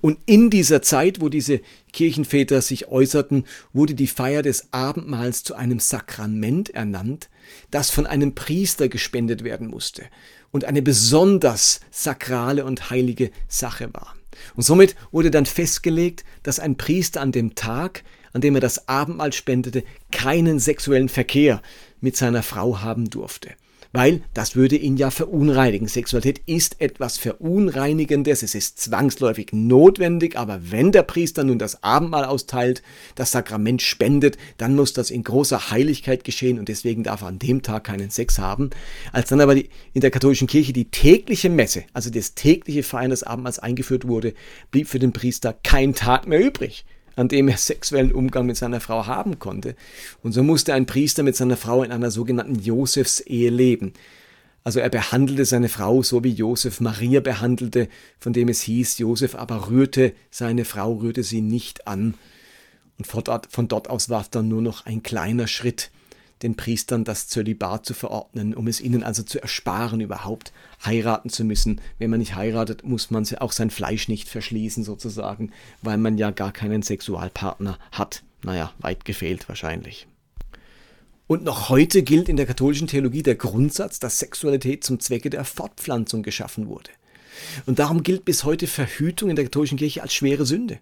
Und 0.00 0.18
in 0.26 0.50
dieser 0.50 0.82
Zeit, 0.82 1.20
wo 1.20 1.28
diese 1.28 1.60
Kirchenväter 1.92 2.60
sich 2.60 2.88
äußerten, 2.88 3.44
wurde 3.72 3.94
die 3.94 4.06
Feier 4.06 4.42
des 4.42 4.72
Abendmahls 4.72 5.44
zu 5.44 5.54
einem 5.54 5.78
Sakrament 5.78 6.70
ernannt, 6.70 7.28
das 7.70 7.90
von 7.90 8.06
einem 8.06 8.34
Priester 8.34 8.88
gespendet 8.88 9.44
werden 9.44 9.68
musste 9.68 10.04
und 10.50 10.64
eine 10.64 10.82
besonders 10.82 11.80
sakrale 11.90 12.64
und 12.64 12.90
heilige 12.90 13.30
Sache 13.48 13.92
war. 13.92 14.16
Und 14.56 14.62
somit 14.62 14.96
wurde 15.10 15.30
dann 15.30 15.46
festgelegt, 15.46 16.24
dass 16.42 16.60
ein 16.60 16.76
Priester 16.76 17.20
an 17.20 17.32
dem 17.32 17.54
Tag, 17.54 18.04
an 18.32 18.40
dem 18.40 18.54
er 18.54 18.60
das 18.60 18.88
Abendmahl 18.88 19.32
spendete, 19.32 19.84
keinen 20.10 20.58
sexuellen 20.58 21.08
Verkehr 21.08 21.62
mit 22.00 22.16
seiner 22.16 22.42
Frau 22.42 22.80
haben 22.80 23.10
durfte. 23.10 23.50
Weil 23.92 24.22
das 24.34 24.54
würde 24.54 24.76
ihn 24.76 24.96
ja 24.96 25.10
verunreinigen. 25.10 25.88
Sexualität 25.88 26.42
ist 26.46 26.80
etwas 26.80 27.18
Verunreinigendes, 27.18 28.44
es 28.44 28.54
ist 28.54 28.78
zwangsläufig 28.78 29.48
notwendig, 29.52 30.36
aber 30.36 30.60
wenn 30.70 30.92
der 30.92 31.02
Priester 31.02 31.42
nun 31.42 31.58
das 31.58 31.82
Abendmahl 31.82 32.24
austeilt, 32.24 32.82
das 33.16 33.32
Sakrament 33.32 33.82
spendet, 33.82 34.38
dann 34.58 34.76
muss 34.76 34.92
das 34.92 35.10
in 35.10 35.24
großer 35.24 35.72
Heiligkeit 35.72 36.22
geschehen 36.22 36.60
und 36.60 36.68
deswegen 36.68 37.02
darf 37.02 37.22
er 37.22 37.28
an 37.28 37.40
dem 37.40 37.62
Tag 37.62 37.84
keinen 37.84 38.10
Sex 38.10 38.38
haben. 38.38 38.70
Als 39.12 39.30
dann 39.30 39.40
aber 39.40 39.56
die, 39.56 39.70
in 39.92 40.02
der 40.02 40.12
katholischen 40.12 40.46
Kirche 40.46 40.72
die 40.72 40.90
tägliche 40.90 41.50
Messe, 41.50 41.82
also 41.92 42.10
das 42.10 42.34
tägliche 42.34 42.84
Feiern 42.84 43.10
des 43.10 43.24
Abendmahls 43.24 43.58
eingeführt 43.58 44.06
wurde, 44.06 44.34
blieb 44.70 44.86
für 44.86 45.00
den 45.00 45.12
Priester 45.12 45.52
kein 45.64 45.94
Tag 45.94 46.28
mehr 46.28 46.40
übrig 46.40 46.84
an 47.16 47.28
dem 47.28 47.48
er 47.48 47.56
sexuellen 47.56 48.12
Umgang 48.12 48.46
mit 48.46 48.56
seiner 48.56 48.80
Frau 48.80 49.06
haben 49.06 49.38
konnte. 49.38 49.74
Und 50.22 50.32
so 50.32 50.42
musste 50.42 50.74
ein 50.74 50.86
Priester 50.86 51.22
mit 51.22 51.36
seiner 51.36 51.56
Frau 51.56 51.82
in 51.82 51.92
einer 51.92 52.10
sogenannten 52.10 52.56
Josefsehe 52.56 53.50
leben. 53.50 53.92
Also 54.62 54.80
er 54.80 54.90
behandelte 54.90 55.44
seine 55.44 55.68
Frau 55.68 56.02
so 56.02 56.22
wie 56.22 56.32
Josef 56.32 56.80
Maria 56.80 57.20
behandelte, 57.20 57.88
von 58.18 58.32
dem 58.32 58.48
es 58.48 58.60
hieß, 58.62 58.98
Josef 58.98 59.34
aber 59.34 59.70
rührte 59.70 60.12
seine 60.30 60.64
Frau, 60.64 60.94
rührte 60.94 61.22
sie 61.22 61.40
nicht 61.40 61.86
an. 61.86 62.14
Und 62.98 63.06
von 63.06 63.24
dort, 63.24 63.46
von 63.50 63.68
dort 63.68 63.88
aus 63.88 64.10
war 64.10 64.20
es 64.20 64.30
dann 64.30 64.48
nur 64.48 64.60
noch 64.60 64.84
ein 64.84 65.02
kleiner 65.02 65.46
Schritt 65.46 65.90
den 66.42 66.56
Priestern 66.56 67.04
das 67.04 67.28
Zölibat 67.28 67.84
zu 67.84 67.94
verordnen, 67.94 68.54
um 68.54 68.66
es 68.66 68.80
ihnen 68.80 69.02
also 69.02 69.22
zu 69.22 69.40
ersparen, 69.40 70.00
überhaupt 70.00 70.52
heiraten 70.84 71.28
zu 71.28 71.44
müssen. 71.44 71.80
Wenn 71.98 72.10
man 72.10 72.20
nicht 72.20 72.34
heiratet, 72.34 72.84
muss 72.84 73.10
man 73.10 73.26
auch 73.38 73.52
sein 73.52 73.70
Fleisch 73.70 74.08
nicht 74.08 74.28
verschließen, 74.28 74.84
sozusagen, 74.84 75.52
weil 75.82 75.98
man 75.98 76.18
ja 76.18 76.30
gar 76.30 76.52
keinen 76.52 76.82
Sexualpartner 76.82 77.78
hat. 77.92 78.22
Naja, 78.42 78.72
weit 78.78 79.04
gefehlt 79.04 79.48
wahrscheinlich. 79.48 80.06
Und 81.26 81.44
noch 81.44 81.68
heute 81.68 82.02
gilt 82.02 82.28
in 82.28 82.36
der 82.36 82.46
katholischen 82.46 82.88
Theologie 82.88 83.22
der 83.22 83.36
Grundsatz, 83.36 84.00
dass 84.00 84.18
Sexualität 84.18 84.82
zum 84.82 84.98
Zwecke 84.98 85.30
der 85.30 85.44
Fortpflanzung 85.44 86.22
geschaffen 86.22 86.66
wurde. 86.66 86.90
Und 87.66 87.78
darum 87.78 88.02
gilt 88.02 88.24
bis 88.24 88.44
heute 88.44 88.66
Verhütung 88.66 89.30
in 89.30 89.36
der 89.36 89.44
katholischen 89.44 89.78
Kirche 89.78 90.02
als 90.02 90.12
schwere 90.12 90.44
Sünde. 90.44 90.80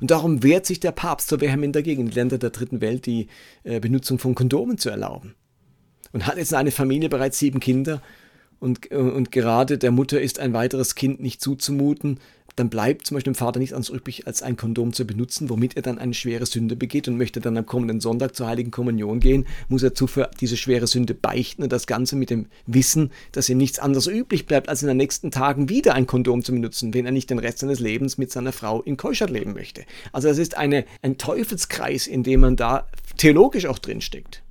Und 0.00 0.10
darum 0.10 0.42
wehrt 0.42 0.66
sich 0.66 0.80
der 0.80 0.92
Papst 0.92 1.28
so 1.28 1.40
vehement 1.40 1.74
dagegen, 1.74 2.06
in 2.06 2.12
Ländern 2.12 2.40
der 2.40 2.50
dritten 2.50 2.80
Welt 2.80 3.06
die 3.06 3.28
äh, 3.64 3.80
Benutzung 3.80 4.18
von 4.18 4.34
Kondomen 4.34 4.78
zu 4.78 4.90
erlauben. 4.90 5.34
Und 6.12 6.26
hat 6.26 6.38
jetzt 6.38 6.54
eine 6.54 6.70
Familie 6.70 7.08
bereits 7.08 7.38
sieben 7.38 7.60
Kinder 7.60 8.00
und, 8.60 8.90
äh, 8.90 8.96
und 8.96 9.30
gerade 9.30 9.78
der 9.78 9.90
Mutter 9.90 10.20
ist 10.20 10.38
ein 10.38 10.52
weiteres 10.52 10.94
Kind 10.94 11.20
nicht 11.20 11.40
zuzumuten, 11.40 12.20
dann 12.58 12.70
bleibt 12.70 13.06
zum 13.06 13.14
Beispiel 13.14 13.32
dem 13.32 13.36
Vater 13.36 13.58
nichts 13.58 13.72
anderes 13.72 13.94
übrig, 13.94 14.26
als 14.26 14.42
ein 14.42 14.56
Kondom 14.56 14.92
zu 14.92 15.06
benutzen, 15.06 15.48
womit 15.48 15.76
er 15.76 15.82
dann 15.82 15.98
eine 15.98 16.14
schwere 16.14 16.46
Sünde 16.46 16.76
begeht 16.76 17.08
und 17.08 17.16
möchte 17.16 17.40
dann 17.40 17.56
am 17.56 17.66
kommenden 17.66 18.00
Sonntag 18.00 18.34
zur 18.34 18.46
Heiligen 18.46 18.70
Kommunion 18.70 19.20
gehen, 19.20 19.46
muss 19.68 19.82
er 19.82 19.94
zuvor 19.94 20.30
diese 20.40 20.56
schwere 20.56 20.86
Sünde 20.86 21.14
beichten 21.14 21.62
und 21.62 21.72
das 21.72 21.86
Ganze 21.86 22.16
mit 22.16 22.30
dem 22.30 22.46
Wissen, 22.66 23.12
dass 23.32 23.48
ihm 23.48 23.58
nichts 23.58 23.78
anderes 23.78 24.06
übrig 24.06 24.46
bleibt, 24.46 24.68
als 24.68 24.82
in 24.82 24.88
den 24.88 24.96
nächsten 24.96 25.30
Tagen 25.30 25.68
wieder 25.68 25.94
ein 25.94 26.06
Kondom 26.06 26.42
zu 26.42 26.52
benutzen, 26.52 26.94
wenn 26.94 27.06
er 27.06 27.12
nicht 27.12 27.30
den 27.30 27.38
Rest 27.38 27.60
seines 27.60 27.80
Lebens 27.80 28.18
mit 28.18 28.32
seiner 28.32 28.52
Frau 28.52 28.82
in 28.82 28.96
Keuschert 28.96 29.30
leben 29.30 29.52
möchte. 29.52 29.84
Also 30.12 30.28
es 30.28 30.38
ist 30.38 30.56
eine, 30.56 30.84
ein 31.02 31.18
Teufelskreis, 31.18 32.06
in 32.06 32.22
dem 32.22 32.40
man 32.40 32.56
da 32.56 32.88
theologisch 33.16 33.66
auch 33.66 33.78
drinsteckt. 33.78 34.42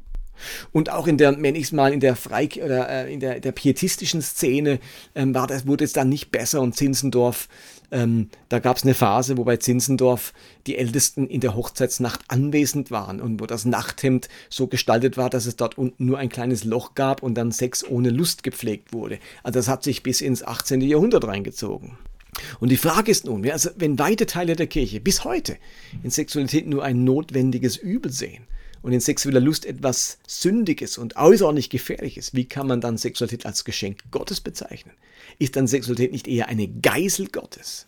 Und 0.71 0.91
auch 0.91 1.07
in 1.07 1.17
der, 1.17 1.41
wenn 1.41 1.55
ich 1.55 1.71
mal 1.71 1.93
in 1.93 1.99
der 1.99 2.15
Freik 2.15 2.59
oder 2.63 2.89
äh, 2.89 3.13
in 3.13 3.19
der, 3.19 3.39
der 3.39 3.51
pietistischen 3.51 4.21
Szene 4.21 4.79
ähm, 5.15 5.33
war 5.33 5.47
das, 5.47 5.67
wurde 5.67 5.83
es 5.83 5.93
dann 5.93 6.09
nicht 6.09 6.31
besser 6.31 6.61
und 6.61 6.75
Zinzendorf, 6.75 7.47
ähm, 7.89 8.29
da 8.49 8.59
gab 8.59 8.77
es 8.77 8.83
eine 8.83 8.93
Phase, 8.93 9.37
wo 9.37 9.43
bei 9.43 9.57
Zinzendorf 9.57 10.33
die 10.67 10.77
Ältesten 10.77 11.27
in 11.27 11.39
der 11.39 11.55
Hochzeitsnacht 11.55 12.21
anwesend 12.27 12.91
waren 12.91 13.21
und 13.21 13.39
wo 13.39 13.45
das 13.45 13.65
Nachthemd 13.65 14.27
so 14.49 14.67
gestaltet 14.67 15.15
war, 15.15 15.29
dass 15.29 15.45
es 15.45 15.55
dort 15.55 15.77
unten 15.77 16.05
nur 16.05 16.17
ein 16.17 16.29
kleines 16.29 16.63
Loch 16.63 16.95
gab 16.95 17.23
und 17.23 17.35
dann 17.35 17.51
Sex 17.51 17.85
ohne 17.85 18.09
Lust 18.09 18.43
gepflegt 18.43 18.91
wurde. 18.91 19.19
Also 19.43 19.59
das 19.59 19.67
hat 19.67 19.83
sich 19.83 20.03
bis 20.03 20.21
ins 20.21 20.43
18. 20.43 20.81
Jahrhundert 20.81 21.25
reingezogen. 21.25 21.97
Und 22.59 22.69
die 22.69 22.77
Frage 22.77 23.09
ist 23.09 23.25
nun, 23.25 23.49
also 23.49 23.69
wenn 23.77 23.97
weite 23.97 24.25
Teile 24.25 24.55
der 24.55 24.67
Kirche 24.67 24.99
bis 24.99 25.23
heute 25.23 25.57
in 26.03 26.11
Sexualität 26.11 26.67
nur 26.67 26.83
ein 26.83 27.03
notwendiges 27.03 27.77
Übel 27.77 28.11
sehen, 28.11 28.43
und 28.87 28.93
in 28.93 29.01
sexueller 29.01 29.41
Lust 29.41 29.65
etwas 29.65 30.17
Sündiges 30.25 30.97
und 30.97 31.17
außerordentlich 31.17 31.69
Gefährliches, 31.69 32.33
wie 32.33 32.45
kann 32.45 32.67
man 32.67 32.79
dann 32.79 32.97
Sexualität 32.97 33.45
als 33.45 33.65
Geschenk 33.65 33.99
Gottes 34.11 34.39
bezeichnen? 34.39 34.93
Ist 35.39 35.57
dann 35.57 35.67
Sexualität 35.67 36.13
nicht 36.13 36.25
eher 36.25 36.47
eine 36.47 36.69
Geisel 36.69 37.27
Gottes? 37.27 37.87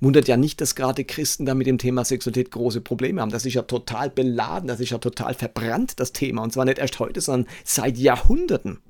Wundert 0.00 0.26
ja 0.26 0.36
nicht, 0.36 0.60
dass 0.60 0.74
gerade 0.74 1.04
Christen 1.04 1.46
da 1.46 1.54
mit 1.54 1.68
dem 1.68 1.78
Thema 1.78 2.04
Sexualität 2.04 2.50
große 2.50 2.80
Probleme 2.80 3.20
haben. 3.20 3.30
Das 3.30 3.46
ist 3.46 3.54
ja 3.54 3.62
total 3.62 4.10
beladen, 4.10 4.66
das 4.66 4.80
ist 4.80 4.90
ja 4.90 4.98
total 4.98 5.32
verbrannt, 5.34 6.00
das 6.00 6.12
Thema. 6.12 6.42
Und 6.42 6.52
zwar 6.52 6.64
nicht 6.64 6.78
erst 6.78 6.98
heute, 6.98 7.20
sondern 7.20 7.48
seit 7.62 7.96
Jahrhunderten. 7.96 8.80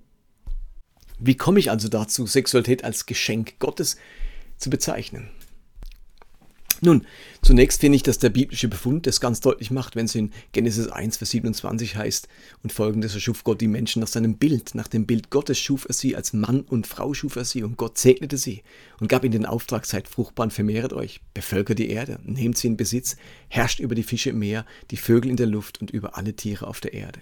Wie 1.18 1.36
komme 1.36 1.58
ich 1.58 1.70
also 1.70 1.88
dazu, 1.88 2.26
Sexualität 2.26 2.82
als 2.82 3.04
Geschenk 3.04 3.58
Gottes 3.58 3.98
zu 4.56 4.70
bezeichnen? 4.70 5.28
Nun, 6.80 7.06
zunächst 7.42 7.80
finde 7.80 7.96
ich, 7.96 8.02
dass 8.02 8.18
der 8.18 8.30
biblische 8.30 8.68
Befund 8.68 9.06
das 9.06 9.20
ganz 9.20 9.40
deutlich 9.40 9.70
macht, 9.70 9.96
wenn 9.96 10.06
es 10.06 10.14
in 10.14 10.32
Genesis 10.52 10.88
1, 10.88 11.16
Vers 11.16 11.30
27 11.30 11.96
heißt 11.96 12.28
und 12.62 12.72
folgendes, 12.72 13.14
er 13.14 13.20
schuf 13.20 13.44
Gott 13.44 13.60
die 13.60 13.68
Menschen 13.68 14.00
nach 14.00 14.08
seinem 14.08 14.36
Bild, 14.36 14.74
nach 14.74 14.88
dem 14.88 15.06
Bild 15.06 15.30
Gottes 15.30 15.58
schuf 15.58 15.86
er 15.88 15.94
sie, 15.94 16.16
als 16.16 16.32
Mann 16.32 16.60
und 16.60 16.86
Frau 16.86 17.14
schuf 17.14 17.36
er 17.36 17.44
sie 17.44 17.62
und 17.62 17.76
Gott 17.76 17.98
segnete 17.98 18.36
sie 18.36 18.62
und 19.00 19.08
gab 19.08 19.24
ihnen 19.24 19.32
den 19.32 19.46
Auftrag, 19.46 19.86
seid 19.86 20.08
fruchtbar 20.08 20.44
und 20.44 20.52
vermehret 20.52 20.92
euch, 20.92 21.20
bevölkert 21.34 21.78
die 21.78 21.90
Erde, 21.90 22.18
nehmt 22.24 22.58
sie 22.58 22.68
in 22.68 22.76
Besitz, 22.76 23.16
herrscht 23.48 23.80
über 23.80 23.94
die 23.94 24.02
Fische 24.02 24.30
im 24.30 24.38
Meer, 24.38 24.66
die 24.90 24.96
Vögel 24.96 25.30
in 25.30 25.36
der 25.36 25.46
Luft 25.46 25.80
und 25.80 25.90
über 25.90 26.16
alle 26.16 26.34
Tiere 26.34 26.66
auf 26.66 26.80
der 26.80 26.92
Erde. 26.92 27.20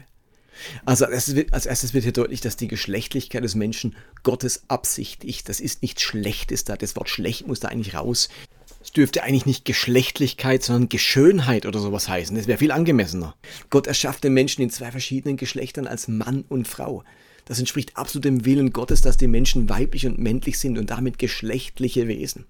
Also 0.84 1.04
als 1.04 1.14
erstes, 1.14 1.34
wird, 1.34 1.52
als 1.52 1.66
erstes 1.66 1.94
wird 1.94 2.04
hier 2.04 2.12
deutlich, 2.12 2.40
dass 2.40 2.56
die 2.56 2.68
Geschlechtlichkeit 2.68 3.44
des 3.44 3.54
Menschen 3.54 3.96
Gottes 4.22 4.64
Absicht 4.68 5.24
ist. 5.24 5.48
Das 5.48 5.60
ist 5.60 5.82
nichts 5.82 6.02
Schlechtes 6.02 6.64
da. 6.64 6.76
Das 6.76 6.96
Wort 6.96 7.08
schlecht 7.08 7.46
muss 7.46 7.60
da 7.60 7.68
eigentlich 7.68 7.94
raus. 7.94 8.28
Es 8.84 8.92
dürfte 8.92 9.22
eigentlich 9.22 9.46
nicht 9.46 9.64
Geschlechtlichkeit, 9.64 10.62
sondern 10.62 10.90
Geschönheit 10.90 11.64
oder 11.64 11.80
sowas 11.80 12.06
heißen. 12.06 12.36
Das 12.36 12.46
wäre 12.46 12.58
viel 12.58 12.70
angemessener. 12.70 13.34
Gott 13.70 13.86
erschafft 13.86 14.22
den 14.22 14.34
Menschen 14.34 14.60
in 14.60 14.68
zwei 14.68 14.90
verschiedenen 14.90 15.38
Geschlechtern 15.38 15.86
als 15.86 16.06
Mann 16.06 16.44
und 16.50 16.68
Frau. 16.68 17.02
Das 17.46 17.58
entspricht 17.58 17.96
absolut 17.96 18.26
dem 18.26 18.44
Willen 18.44 18.74
Gottes, 18.74 19.00
dass 19.00 19.16
die 19.16 19.26
Menschen 19.26 19.70
weiblich 19.70 20.06
und 20.06 20.18
männlich 20.18 20.58
sind 20.58 20.76
und 20.76 20.90
damit 20.90 21.18
geschlechtliche 21.18 22.08
Wesen. 22.08 22.44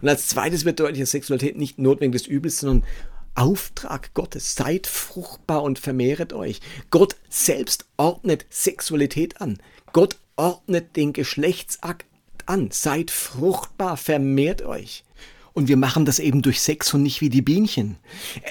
Und 0.00 0.08
als 0.08 0.28
zweites 0.28 0.64
wird 0.64 0.78
deutlich, 0.78 1.00
dass 1.00 1.10
Sexualität 1.10 1.58
nicht 1.58 1.80
notwendig 1.80 2.22
des 2.22 2.28
Übels, 2.28 2.60
sondern 2.60 2.88
Auftrag 3.34 4.14
Gottes. 4.14 4.54
Seid 4.54 4.86
fruchtbar 4.86 5.64
und 5.64 5.80
vermehret 5.80 6.32
euch. 6.32 6.60
Gott 6.90 7.16
selbst 7.28 7.86
ordnet 7.96 8.46
Sexualität 8.50 9.40
an. 9.40 9.58
Gott 9.92 10.16
ordnet 10.36 10.94
den 10.94 11.12
Geschlechtsakt 11.12 12.06
an. 12.46 12.70
Seid 12.70 13.10
fruchtbar, 13.10 13.96
vermehrt 13.96 14.62
euch. 14.62 15.02
Und 15.54 15.68
wir 15.68 15.76
machen 15.76 16.04
das 16.04 16.18
eben 16.18 16.42
durch 16.42 16.60
Sex 16.60 16.92
und 16.94 17.02
nicht 17.02 17.20
wie 17.20 17.28
die 17.28 17.42
Bienchen. 17.42 17.98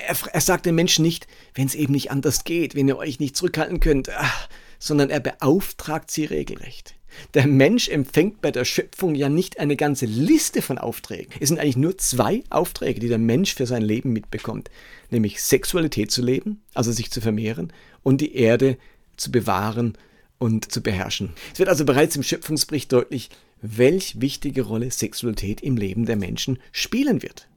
Er, 0.08 0.16
er 0.34 0.42
sagt 0.42 0.66
den 0.66 0.76
Menschen 0.76 1.04
nicht, 1.04 1.28
wenn 1.56 1.68
es 1.68 1.76
eben 1.76 1.94
nicht 1.94 2.12
anders 2.12 2.44
geht, 2.44 2.76
wenn 2.76 2.88
ihr 2.88 2.98
euch 2.98 3.20
nicht 3.20 3.36
zurückhalten 3.36 3.80
könnt, 3.80 4.10
ach, 4.16 4.48
sondern 4.78 5.10
er 5.10 5.20
beauftragt 5.20 6.12
sie 6.12 6.26
regelrecht. 6.26 6.96
Der 7.34 7.48
Mensch 7.48 7.90
empfängt 7.90 8.42
bei 8.42 8.52
der 8.52 8.66
Schöpfung 8.66 9.16
ja 9.16 9.30
nicht 9.30 9.60
eine 9.60 9.76
ganze 9.76 10.06
Liste 10.06 10.62
von 10.62 10.78
Aufträgen. 10.78 11.34
Es 11.40 11.50
sind 11.50 11.60
eigentlich 11.60 11.78
nur 11.78 11.98
zwei 11.98 12.44
Aufträge, 12.50 13.00
die 13.00 13.10
der 13.10 13.18
Mensch 13.18 13.56
für 13.56 13.66
sein 13.66 13.82
Leben 13.82 14.14
mitbekommt. 14.14 14.70
Nämlich 15.10 15.42
Sexualität 15.42 16.12
zu 16.12 16.22
leben, 16.22 16.62
also 16.74 16.92
sich 16.92 17.12
zu 17.12 17.22
vermehren, 17.22 17.74
und 18.04 18.22
die 18.22 18.36
Erde 18.36 18.78
zu 19.18 19.32
bewahren 19.32 19.98
und 20.40 20.72
zu 20.72 20.82
beherrschen. 20.82 21.34
Es 21.54 21.60
wird 21.60 21.70
also 21.70 21.86
bereits 21.86 22.16
im 22.16 22.24
Schöpfungsbericht 22.24 22.92
deutlich, 22.92 23.30
welch 23.62 24.20
wichtige 24.20 24.64
Rolle 24.64 24.92
Sexualität 24.92 25.62
im 25.62 25.78
Leben 25.78 26.06
der 26.06 26.16
Menschen 26.16 26.60
spielen 26.72 27.22
wird. 27.22 27.48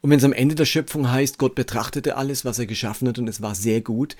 Und 0.00 0.10
wenn 0.10 0.18
es 0.18 0.24
am 0.24 0.32
Ende 0.32 0.54
der 0.54 0.66
Schöpfung 0.66 1.10
heißt, 1.10 1.38
Gott 1.38 1.54
betrachtete 1.54 2.16
alles, 2.16 2.44
was 2.44 2.58
er 2.58 2.66
geschaffen 2.66 3.08
hat 3.08 3.18
und 3.18 3.28
es 3.28 3.42
war 3.42 3.54
sehr 3.54 3.80
gut, 3.80 4.16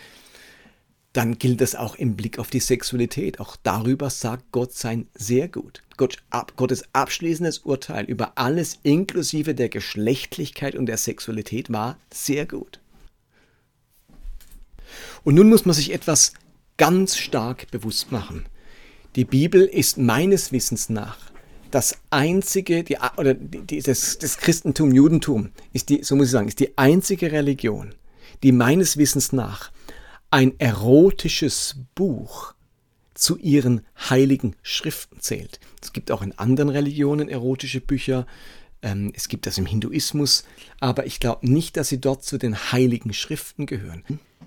dann 1.13 1.39
gilt 1.39 1.61
das 1.61 1.77
auch 1.77 1.95
im 1.95 2.17
Blick 2.17 2.41
auf 2.41 2.51
die 2.51 2.61
Sexualität. 2.61 3.39
Auch 3.39 3.57
darüber 3.63 4.11
sagt 4.11 4.51
Gott 4.51 4.73
sein 4.75 5.07
sehr 5.15 5.47
gut. 5.47 5.83
Gott, 5.97 6.17
ab, 6.31 6.55
Gottes 6.57 6.85
abschließendes 6.93 7.59
Urteil 7.59 8.05
über 8.07 8.33
alles 8.35 8.81
inklusive 8.83 9.55
der 9.55 9.69
Geschlechtlichkeit 9.69 10.75
und 10.75 10.87
der 10.87 10.97
Sexualität 10.97 11.73
war 11.73 11.99
sehr 12.13 12.47
gut. 12.47 12.81
Und 15.23 15.37
nun 15.37 15.49
muss 15.49 15.65
man 15.65 15.75
sich 15.75 15.93
etwas 15.93 16.35
ganz 16.77 17.17
stark 17.17 17.71
bewusst 17.71 18.11
machen. 18.11 18.47
Die 19.17 19.25
Bibel 19.25 19.63
ist 19.65 19.97
meines 19.97 20.51
Wissens 20.51 20.89
nach 20.89 21.19
das 21.71 21.97
einzige, 22.11 22.85
die, 22.85 22.97
oder 23.17 23.35
die, 23.35 23.81
das, 23.81 24.19
das 24.19 24.39
Christentum, 24.39 24.93
Judentum, 24.93 25.51
ist 25.73 25.89
die, 25.89 26.03
so 26.03 26.17
muss 26.17 26.27
ich 26.27 26.33
sagen, 26.33 26.49
ist 26.49 26.61
die 26.61 26.77
einzige 26.79 27.33
Religion, 27.33 27.95
die 28.43 28.53
meines 28.53 28.97
Wissens 28.97 29.33
nach 29.33 29.71
ein 30.31 30.59
erotisches 30.59 31.77
Buch 31.95 32.55
zu 33.15 33.39
ihren 33.39 33.83
heiligen 34.09 34.57
Schriften 34.63 35.21
zählt. 35.21 35.61
Es 35.81 35.93
gibt 35.93 36.11
auch 36.11 36.23
in 36.23 36.37
anderen 36.39 36.69
Religionen 36.69 37.29
erotische 37.29 37.81
Bücher, 37.81 38.27
ähm, 38.83 39.13
es 39.15 39.29
gibt 39.29 39.47
das 39.47 39.59
im 39.59 39.67
Hinduismus, 39.67 40.45
aber 40.81 41.07
ich 41.07 41.21
glaube 41.21 41.49
nicht, 41.49 41.77
dass 41.77 41.89
sie 41.89 42.01
dort 42.01 42.25
zu 42.25 42.37
den 42.37 42.73
heiligen 42.73 43.13
Schriften 43.13 43.67
gehören. 43.67 44.05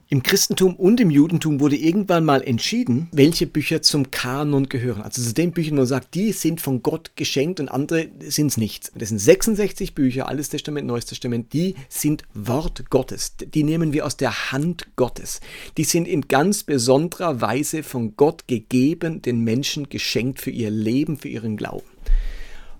Im 0.10 0.24
Christentum 0.24 0.75
und 0.75 1.00
im 1.00 1.10
Judentum 1.10 1.60
wurde 1.60 1.75
irgendwann 1.75 2.25
mal 2.25 2.42
entschieden, 2.42 3.10
welche 3.12 3.48
Bücher 3.48 3.82
zum 3.82 4.12
Kanon 4.12 4.70
gehören. 4.70 5.01
Also 5.01 5.22
zu 5.22 5.34
den 5.34 5.51
Büchern, 5.51 5.74
wo 5.74 5.82
man 5.82 5.86
sagt, 5.86 6.16
die 6.16 6.32
sind 6.32 6.62
von 6.62 6.82
Gott 6.82 7.12
geschenkt 7.16 7.60
und 7.60 7.70
andere 7.70 8.08
sind 8.20 8.48
es 8.48 8.58
nicht. 8.58 8.92
Das 8.96 9.10
sind 9.10 9.20
66 9.20 9.96
Bücher, 9.96 10.27
Altes 10.27 10.50
Testament, 10.50 10.88
Neues 10.88 11.06
Testament, 11.06 11.54
die 11.54 11.75
sind 11.89 12.24
Wort 12.34 12.89
Gottes. 12.89 13.36
Die 13.38 13.63
nehmen 13.63 13.94
wir 13.94 14.06
aus 14.06 14.18
der 14.18 14.51
Hand 14.51 14.88
Gottes. 14.96 15.42
Die 15.77 15.84
sind 15.84 16.08
in 16.08 16.27
ganz 16.27 16.63
besonderer 16.63 17.42
Weise 17.42 17.84
von 17.84 18.16
Gott 18.16 18.48
gegeben, 18.48 19.22
den 19.22 19.44
Menschen 19.44 19.89
geschenkt 19.89 20.39
für 20.39 20.51
ihr 20.51 20.72
Leben, 20.72 21.18
für 21.18 21.30
ihren 21.30 21.58
Glauben. 21.58 21.86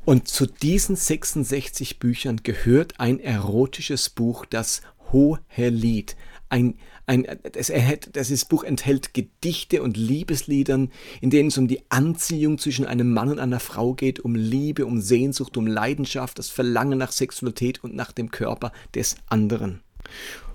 Und 0.08 0.30
zu 0.30 0.46
diesen 0.46 0.96
66 0.96 2.00
Büchern 2.00 2.38
gehört 2.42 2.98
ein 2.98 3.20
erotisches 3.20 4.10
Buch, 4.10 4.46
das 4.46 4.82
Hohelied. 5.12 6.16
Ein, 6.50 6.75
ein, 7.06 7.27
das, 7.51 7.72
das 8.13 8.46
Buch 8.46 8.63
enthält 8.63 9.13
Gedichte 9.13 9.82
und 9.82 9.98
Liebesliedern, 9.98 10.92
in 11.22 11.30
denen 11.30 11.50
es 11.50 11.58
um 11.58 11.68
die 11.68 11.82
Anziehung 11.89 12.58
zwischen 12.58 12.86
einem 12.86 13.13
Mann 13.13 13.30
und 13.30 13.39
einer 13.39 13.60
Frau 13.60 13.94
geht, 13.94 14.20
um 14.20 14.36
Liebe, 14.36 14.86
um 14.86 15.01
Sehnsucht, 15.01 15.58
um 15.58 15.68
Leidenschaft, 15.68 16.39
das 16.39 16.50
Verlangen 16.50 16.98
nach 16.98 17.12
Sexualität 17.12 17.84
und 17.84 17.96
nach 17.96 18.12
dem 18.12 18.32
Körper 18.32 18.72
des 18.96 19.18
anderen. 19.27 19.82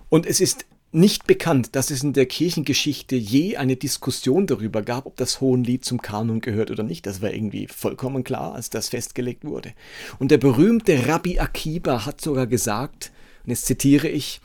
Und 0.09 0.27
es 0.27 0.41
ist 0.41 0.67
nicht 0.93 1.27
bekannt, 1.27 1.75
dass 1.75 1.91
es 1.91 2.03
in 2.03 2.13
der 2.13 2.27
Kirchengeschichte 2.27 3.17
je 3.17 3.57
eine 3.57 3.77
Diskussion 3.77 4.47
darüber 4.47 4.83
gab, 4.83 5.07
ob 5.07 5.17
das 5.17 5.41
Hohenlied 5.41 5.85
zum 5.85 6.03
Kanon 6.03 6.41
gehört 6.41 6.71
oder 6.71 6.83
nicht. 6.83 7.07
Das 7.07 7.23
war 7.23 7.33
irgendwie 7.33 7.67
vollkommen 7.67 8.25
klar, 8.25 8.55
als 8.55 8.69
das 8.69 8.91
festgelegt 8.91 9.45
wurde. 9.45 9.73
Und 10.19 10.31
der 10.31 10.39
berühmte 10.39 11.09
Rabbi 11.09 11.39
Akiba 11.39 12.05
hat 12.05 12.21
sogar 12.21 12.47
gesagt, 12.47 13.11
und 13.45 13.51
jetzt 13.51 13.65
zitiere 13.65 14.09
ich, 14.09 14.41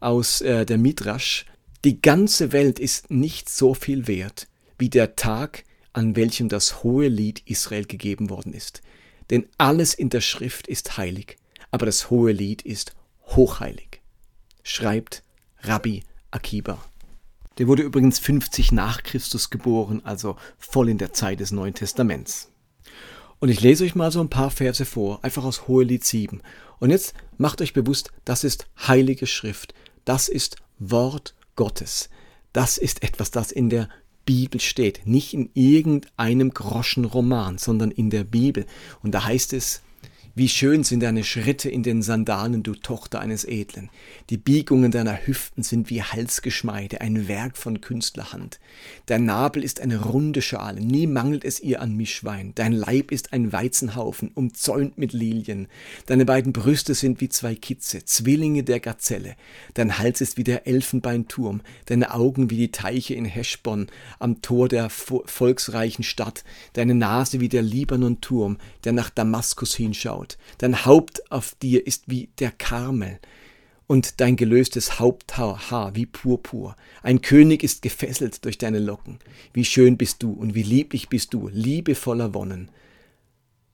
aus 0.00 0.40
äh, 0.40 0.66
der 0.66 0.78
Midrash, 0.78 1.46
die 1.84 2.00
ganze 2.00 2.52
Welt 2.52 2.78
ist 2.78 3.10
nicht 3.10 3.48
so 3.48 3.74
viel 3.74 4.06
wert 4.06 4.48
wie 4.78 4.90
der 4.90 5.16
Tag, 5.16 5.64
an 5.92 6.16
welchem 6.16 6.48
das 6.48 6.82
hohe 6.82 7.08
Lied 7.08 7.42
Israel 7.46 7.86
gegeben 7.86 8.28
worden 8.28 8.52
ist. 8.52 8.82
Denn 9.30 9.46
alles 9.58 9.94
in 9.94 10.10
der 10.10 10.20
Schrift 10.20 10.66
ist 10.66 10.98
heilig, 10.98 11.36
aber 11.70 11.86
das 11.86 12.10
hohe 12.10 12.32
Lied 12.32 12.62
ist 12.62 12.92
hochheilig. 13.24 14.00
Schreibt 14.62 15.22
Rabbi 15.60 16.02
Akiba. 16.30 16.84
Der 17.58 17.66
wurde 17.66 17.82
übrigens 17.82 18.18
50 18.18 18.72
nach 18.72 19.02
Christus 19.02 19.48
geboren, 19.48 20.02
also 20.04 20.36
voll 20.58 20.88
in 20.90 20.98
der 20.98 21.12
Zeit 21.12 21.40
des 21.40 21.52
Neuen 21.52 21.74
Testaments. 21.74 22.50
Und 23.38 23.48
ich 23.48 23.60
lese 23.60 23.84
euch 23.84 23.94
mal 23.94 24.12
so 24.12 24.20
ein 24.20 24.30
paar 24.30 24.50
Verse 24.50 24.84
vor, 24.84 25.24
einfach 25.24 25.44
aus 25.44 25.66
Hohelied 25.66 26.04
7. 26.04 26.42
Und 26.78 26.90
jetzt 26.90 27.14
macht 27.38 27.60
euch 27.60 27.72
bewusst, 27.72 28.12
das 28.24 28.44
ist 28.44 28.66
heilige 28.86 29.26
Schrift. 29.26 29.74
Das 30.06 30.28
ist 30.28 30.56
Wort 30.78 31.34
Gottes. 31.56 32.08
Das 32.52 32.78
ist 32.78 33.02
etwas, 33.02 33.32
das 33.32 33.50
in 33.50 33.68
der 33.68 33.88
Bibel 34.24 34.60
steht. 34.60 35.02
Nicht 35.04 35.34
in 35.34 35.50
irgendeinem 35.52 36.54
Groschenroman, 36.54 37.58
sondern 37.58 37.90
in 37.90 38.08
der 38.08 38.22
Bibel. 38.22 38.66
Und 39.02 39.16
da 39.16 39.24
heißt 39.24 39.52
es, 39.52 39.82
wie 40.36 40.50
schön 40.50 40.84
sind 40.84 41.02
deine 41.02 41.24
Schritte 41.24 41.70
in 41.70 41.82
den 41.82 42.02
Sandalen, 42.02 42.62
du 42.62 42.74
Tochter 42.74 43.20
eines 43.20 43.44
Edlen. 43.44 43.88
Die 44.28 44.36
Biegungen 44.36 44.90
deiner 44.90 45.26
Hüften 45.26 45.62
sind 45.62 45.88
wie 45.88 46.02
Halsgeschmeide, 46.02 47.00
ein 47.00 47.26
Werk 47.26 47.56
von 47.56 47.80
Künstlerhand. 47.80 48.60
Dein 49.06 49.24
Nabel 49.24 49.64
ist 49.64 49.80
eine 49.80 49.98
runde 49.98 50.42
Schale, 50.42 50.82
nie 50.82 51.06
mangelt 51.06 51.42
es 51.42 51.58
ihr 51.58 51.80
an 51.80 51.96
Mischwein. 51.96 52.52
Dein 52.54 52.72
Leib 52.72 53.12
ist 53.12 53.32
ein 53.32 53.50
Weizenhaufen, 53.50 54.30
umzäunt 54.34 54.98
mit 54.98 55.14
Lilien. 55.14 55.68
Deine 56.04 56.26
beiden 56.26 56.52
Brüste 56.52 56.94
sind 56.94 57.22
wie 57.22 57.30
zwei 57.30 57.54
Kitze, 57.54 58.04
Zwillinge 58.04 58.62
der 58.62 58.80
Gazelle. 58.80 59.36
Dein 59.72 59.96
Hals 59.96 60.20
ist 60.20 60.36
wie 60.36 60.44
der 60.44 60.66
Elfenbeinturm, 60.66 61.62
deine 61.86 62.12
Augen 62.12 62.50
wie 62.50 62.58
die 62.58 62.72
Teiche 62.72 63.14
in 63.14 63.24
Heschbon, 63.24 63.86
am 64.18 64.42
Tor 64.42 64.68
der 64.68 64.90
volksreichen 64.90 66.04
Stadt. 66.04 66.44
Deine 66.74 66.94
Nase 66.94 67.40
wie 67.40 67.48
der 67.48 67.62
Libanon-Turm, 67.62 68.58
der 68.84 68.92
nach 68.92 69.08
Damaskus 69.08 69.74
hinschaut 69.74 70.25
Braut, 70.26 70.38
dein 70.58 70.84
Haupt 70.84 71.30
auf 71.30 71.54
dir 71.62 71.86
ist 71.86 72.04
wie 72.06 72.28
der 72.38 72.50
Karmel 72.50 73.18
und 73.86 74.20
dein 74.20 74.36
gelöstes 74.36 74.98
Haupthaar 74.98 75.94
wie 75.94 76.06
Purpur. 76.06 76.74
Ein 77.02 77.20
König 77.20 77.62
ist 77.62 77.82
gefesselt 77.82 78.44
durch 78.44 78.58
deine 78.58 78.80
Locken. 78.80 79.18
Wie 79.52 79.64
schön 79.64 79.96
bist 79.96 80.22
du 80.22 80.32
und 80.32 80.54
wie 80.54 80.62
lieblich 80.62 81.08
bist 81.08 81.34
du, 81.34 81.48
liebevoller 81.48 82.34
Wonnen. 82.34 82.70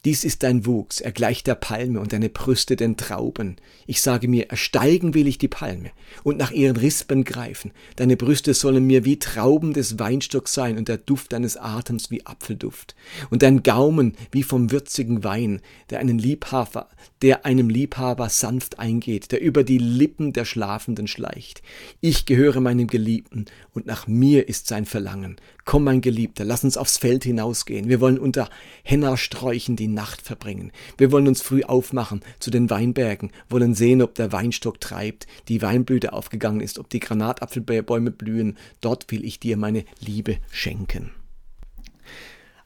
Dies 0.05 0.25
ist 0.25 0.43
dein 0.43 0.67
Wuchs, 0.67 1.01
er 1.01 1.13
gleicht 1.13 1.47
der 1.47 1.55
Palme 1.55 2.01
und 2.01 2.13
deine 2.13 2.29
Brüste 2.29 2.75
den 2.75 2.97
Trauben. 2.97 3.55
Ich 3.87 4.03
sage 4.03 4.27
mir, 4.27 4.51
ersteigen 4.51 5.15
will 5.15 5.29
ich 5.29 5.39
die 5.39 5.47
Palme 5.47 5.93
und 6.25 6.39
nach 6.39 6.51
ihren 6.51 6.77
Rispen 6.77 7.23
greifen. 7.23 7.71
Deine 7.95 8.17
Brüste 8.17 8.53
sollen 8.53 8.85
mir 8.85 9.05
wie 9.05 9.21
Trauben 9.21 9.75
des 9.75 10.01
Weinstocks 10.01 10.55
sein 10.55 10.77
und 10.77 10.89
der 10.89 10.99
Duft 10.99 11.33
deines 11.33 11.57
Atems 11.57 12.11
wie 12.11 12.27
Apfelduft. 12.27 12.97
Und 13.31 13.43
dein 13.43 13.63
Gaumen 13.63 14.17
wie 14.33 14.43
vom 14.43 14.73
würzigen 14.73 15.23
Wein, 15.23 15.61
der 15.91 16.01
einen 16.01 16.19
Liebhaber, 16.19 16.89
der 17.23 17.47
einem 17.47 17.69
Liebhaber 17.69 18.29
sanft 18.29 18.81
eingeht, 18.81 19.31
der 19.31 19.41
über 19.41 19.63
die 19.63 19.79
Lippen 19.79 20.33
der 20.33 20.47
Schlafenden 20.47 21.07
schleicht. 21.07 21.63
Ich 22.01 22.27
gehöre 22.27 22.61
meinem 22.61 22.89
Geliebten 22.89 23.45
und 23.73 23.87
nach 23.87 24.09
mir 24.09 24.49
ist 24.49 24.67
sein 24.67 24.85
Verlangen. 24.85 25.37
Komm, 25.65 25.85
mein 25.85 26.01
Geliebter, 26.01 26.45
lass 26.45 26.65
uns 26.65 26.77
aufs 26.77 26.99
Feld 26.99 27.23
hinausgehen. 27.23 27.89
Wir 27.89 28.01
wollen 28.01 28.19
unter 28.19 28.51
Henna-Sträuchen 28.83 29.77
die 29.77 29.87
Nacht 29.87 30.21
verbringen. 30.21 30.73
Wir 30.99 31.13
wollen 31.13 31.29
uns 31.29 31.41
früh 31.41 31.63
aufmachen 31.63 32.21
zu 32.41 32.51
den 32.51 32.69
Weinbergen, 32.69 33.31
wollen 33.49 33.75
sehen, 33.75 34.03
ob 34.03 34.15
der 34.17 34.33
Weinstock 34.33 34.81
treibt, 34.81 35.27
die 35.49 35.63
Weinblüte 35.63 36.13
aufgegangen 36.13 36.61
ist, 36.61 36.79
ob 36.79 36.89
die 36.89 37.01
Granatapfelbäume 37.01 38.11
blühen. 38.11 38.59
Dort 38.81 39.11
will 39.13 39.25
ich 39.25 39.39
dir 39.39 39.57
meine 39.57 39.85
Liebe 40.01 40.39
schenken. 40.51 41.13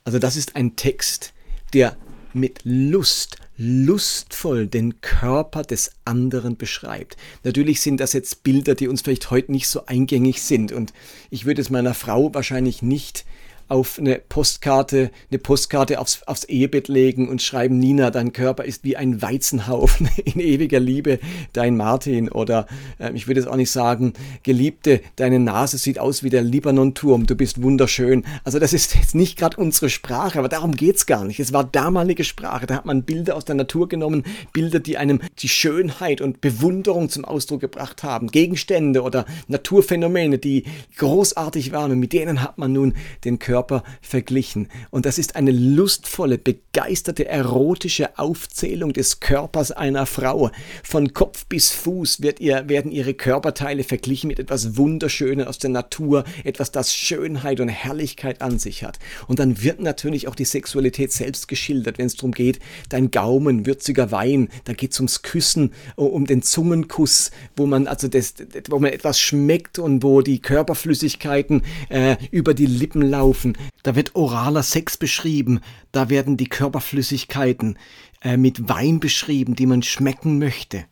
Also 0.04 0.18
das 0.18 0.36
ist 0.36 0.56
ein 0.56 0.76
Text, 0.76 1.34
der 1.74 1.96
mit 2.32 2.60
Lust 2.64 3.38
lustvoll 3.56 4.66
den 4.66 5.00
Körper 5.00 5.62
des 5.62 5.90
anderen 6.04 6.56
beschreibt. 6.56 7.16
Natürlich 7.44 7.80
sind 7.80 8.00
das 8.00 8.12
jetzt 8.12 8.42
Bilder, 8.42 8.75
die 8.75 8.88
uns 8.88 9.02
vielleicht 9.02 9.30
heute 9.30 9.52
nicht 9.52 9.68
so 9.68 9.86
eingängig 9.86 10.42
sind 10.42 10.72
und 10.72 10.92
ich 11.30 11.46
würde 11.46 11.62
es 11.62 11.70
meiner 11.70 11.94
Frau 11.94 12.34
wahrscheinlich 12.34 12.82
nicht 12.82 13.25
auf 13.68 13.99
eine 13.99 14.20
Postkarte, 14.28 15.11
eine 15.30 15.38
Postkarte 15.38 15.99
aufs, 15.99 16.23
aufs 16.25 16.44
Ehebett 16.44 16.88
legen 16.88 17.28
und 17.28 17.42
schreiben, 17.42 17.78
Nina, 17.78 18.11
dein 18.11 18.32
Körper 18.32 18.64
ist 18.64 18.85
wie 18.85 18.96
ein 18.96 19.23
Weizenhaufen 19.23 20.08
in 20.25 20.40
ewiger 20.40 20.78
Liebe, 20.78 21.18
dein 21.52 21.76
Martin. 21.76 22.28
Oder 22.30 22.66
äh, 22.99 23.12
ich 23.14 23.26
würde 23.26 23.40
es 23.40 23.46
auch 23.46 23.56
nicht 23.56 23.70
sagen, 23.70 24.12
Geliebte, 24.44 25.00
deine 25.16 25.40
Nase 25.40 25.78
sieht 25.78 25.99
aus 25.99 26.23
wie 26.23 26.30
der 26.30 26.42
Libanon-Turm, 26.42 27.26
du 27.26 27.35
bist 27.35 27.61
wunderschön. 27.62 28.25
Also 28.44 28.58
das 28.58 28.73
ist 28.73 28.94
jetzt 28.94 29.14
nicht 29.14 29.37
gerade 29.37 29.56
unsere 29.56 29.90
Sprache, 29.90 30.38
aber 30.38 30.49
darum 30.49 30.73
geht's 30.73 31.06
gar 31.06 31.25
nicht. 31.25 31.40
Es 31.40 31.52
war 31.52 31.64
damalige 31.64 32.23
Sprache, 32.23 32.66
da 32.66 32.76
hat 32.76 32.87
man 32.87 33.02
Bilder 33.02 33.35
aus 33.35 33.44
der 33.44 33.56
Natur 33.56 33.88
genommen, 33.88 34.23
Bilder, 34.52 34.78
die 34.78 34.96
einem 34.96 35.20
die 35.40 35.49
Schönheit 35.49 36.20
und 36.20 36.40
Bewunderung 36.40 37.08
zum 37.08 37.25
Ausdruck 37.25 37.61
gebracht 37.61 38.04
haben, 38.04 38.28
Gegenstände 38.28 39.02
oder 39.02 39.26
Naturphänomene, 39.49 40.38
die 40.38 40.64
großartig 40.99 41.73
waren 41.73 41.92
und 41.92 41.99
mit 41.99 42.12
denen 42.12 42.42
hat 42.42 42.58
man 42.58 42.73
nun 42.73 42.94
den 43.25 43.40
Körper 43.40 43.55
Körper 43.56 43.84
verglichen. 44.02 44.68
Und 44.90 45.06
das 45.06 45.16
ist 45.16 45.34
eine 45.34 45.50
lustvolle, 45.50 46.36
begeisterte, 46.36 47.26
erotische 47.26 48.18
Aufzählung 48.18 48.92
des 48.92 49.20
Körpers 49.20 49.72
einer 49.72 50.04
Frau. 50.04 50.50
Von 50.84 51.14
Kopf 51.14 51.46
bis 51.46 51.70
Fuß 51.70 52.20
wird 52.20 52.38
ihr, 52.38 52.68
werden 52.68 52.92
ihre 52.92 53.14
Körperteile 53.14 53.82
verglichen 53.82 54.28
mit 54.28 54.38
etwas 54.38 54.76
Wunderschönes 54.76 55.46
aus 55.46 55.56
der 55.58 55.70
Natur, 55.70 56.25
etwas, 56.44 56.70
das 56.70 56.94
Schönheit 56.94 57.60
und 57.60 57.70
Herrlichkeit 57.70 58.42
an 58.42 58.58
sich 58.58 58.84
hat. 58.84 58.98
Und 59.26 59.38
dann 59.38 59.62
wird 59.62 59.80
natürlich 59.80 60.28
auch 60.28 60.34
die 60.34 60.44
Sexualität 60.44 61.10
selbst 61.10 61.48
geschildert, 61.48 61.96
wenn 61.96 62.08
es 62.08 62.16
darum 62.16 62.32
geht, 62.32 62.58
dein 62.90 63.10
Gaumen, 63.10 63.64
würziger 63.64 64.10
Wein, 64.10 64.50
da 64.64 64.75
geht 64.75 64.92
es 64.92 65.00
ums 65.00 65.22
Küssen, 65.22 65.72
um 65.94 66.26
den 66.26 66.42
Zungenkuss, 66.42 67.30
wo 67.56 67.64
man 67.64 67.86
also 67.86 68.06
das, 68.06 68.34
wo 68.68 68.78
man 68.78 68.92
etwas 68.92 69.18
schmeckt 69.18 69.78
und 69.78 70.02
wo 70.02 70.20
die 70.20 70.42
Körperflüssigkeiten 70.42 71.62
äh, 71.88 72.16
über 72.30 72.52
die 72.52 72.66
Lippen 72.66 73.00
laufen 73.00 73.45
Begriffen. 73.52 73.72
Da 73.82 73.94
wird 73.94 74.14
oraler 74.14 74.62
Sex 74.62 74.96
beschrieben, 74.96 75.60
da 75.92 76.08
werden 76.08 76.36
die 76.36 76.48
Körperflüssigkeiten 76.48 77.78
äh, 78.22 78.36
mit 78.36 78.68
Wein 78.68 79.00
beschrieben, 79.00 79.54
die 79.54 79.66
man 79.66 79.82
schmecken 79.82 80.38
möchte. 80.38 80.84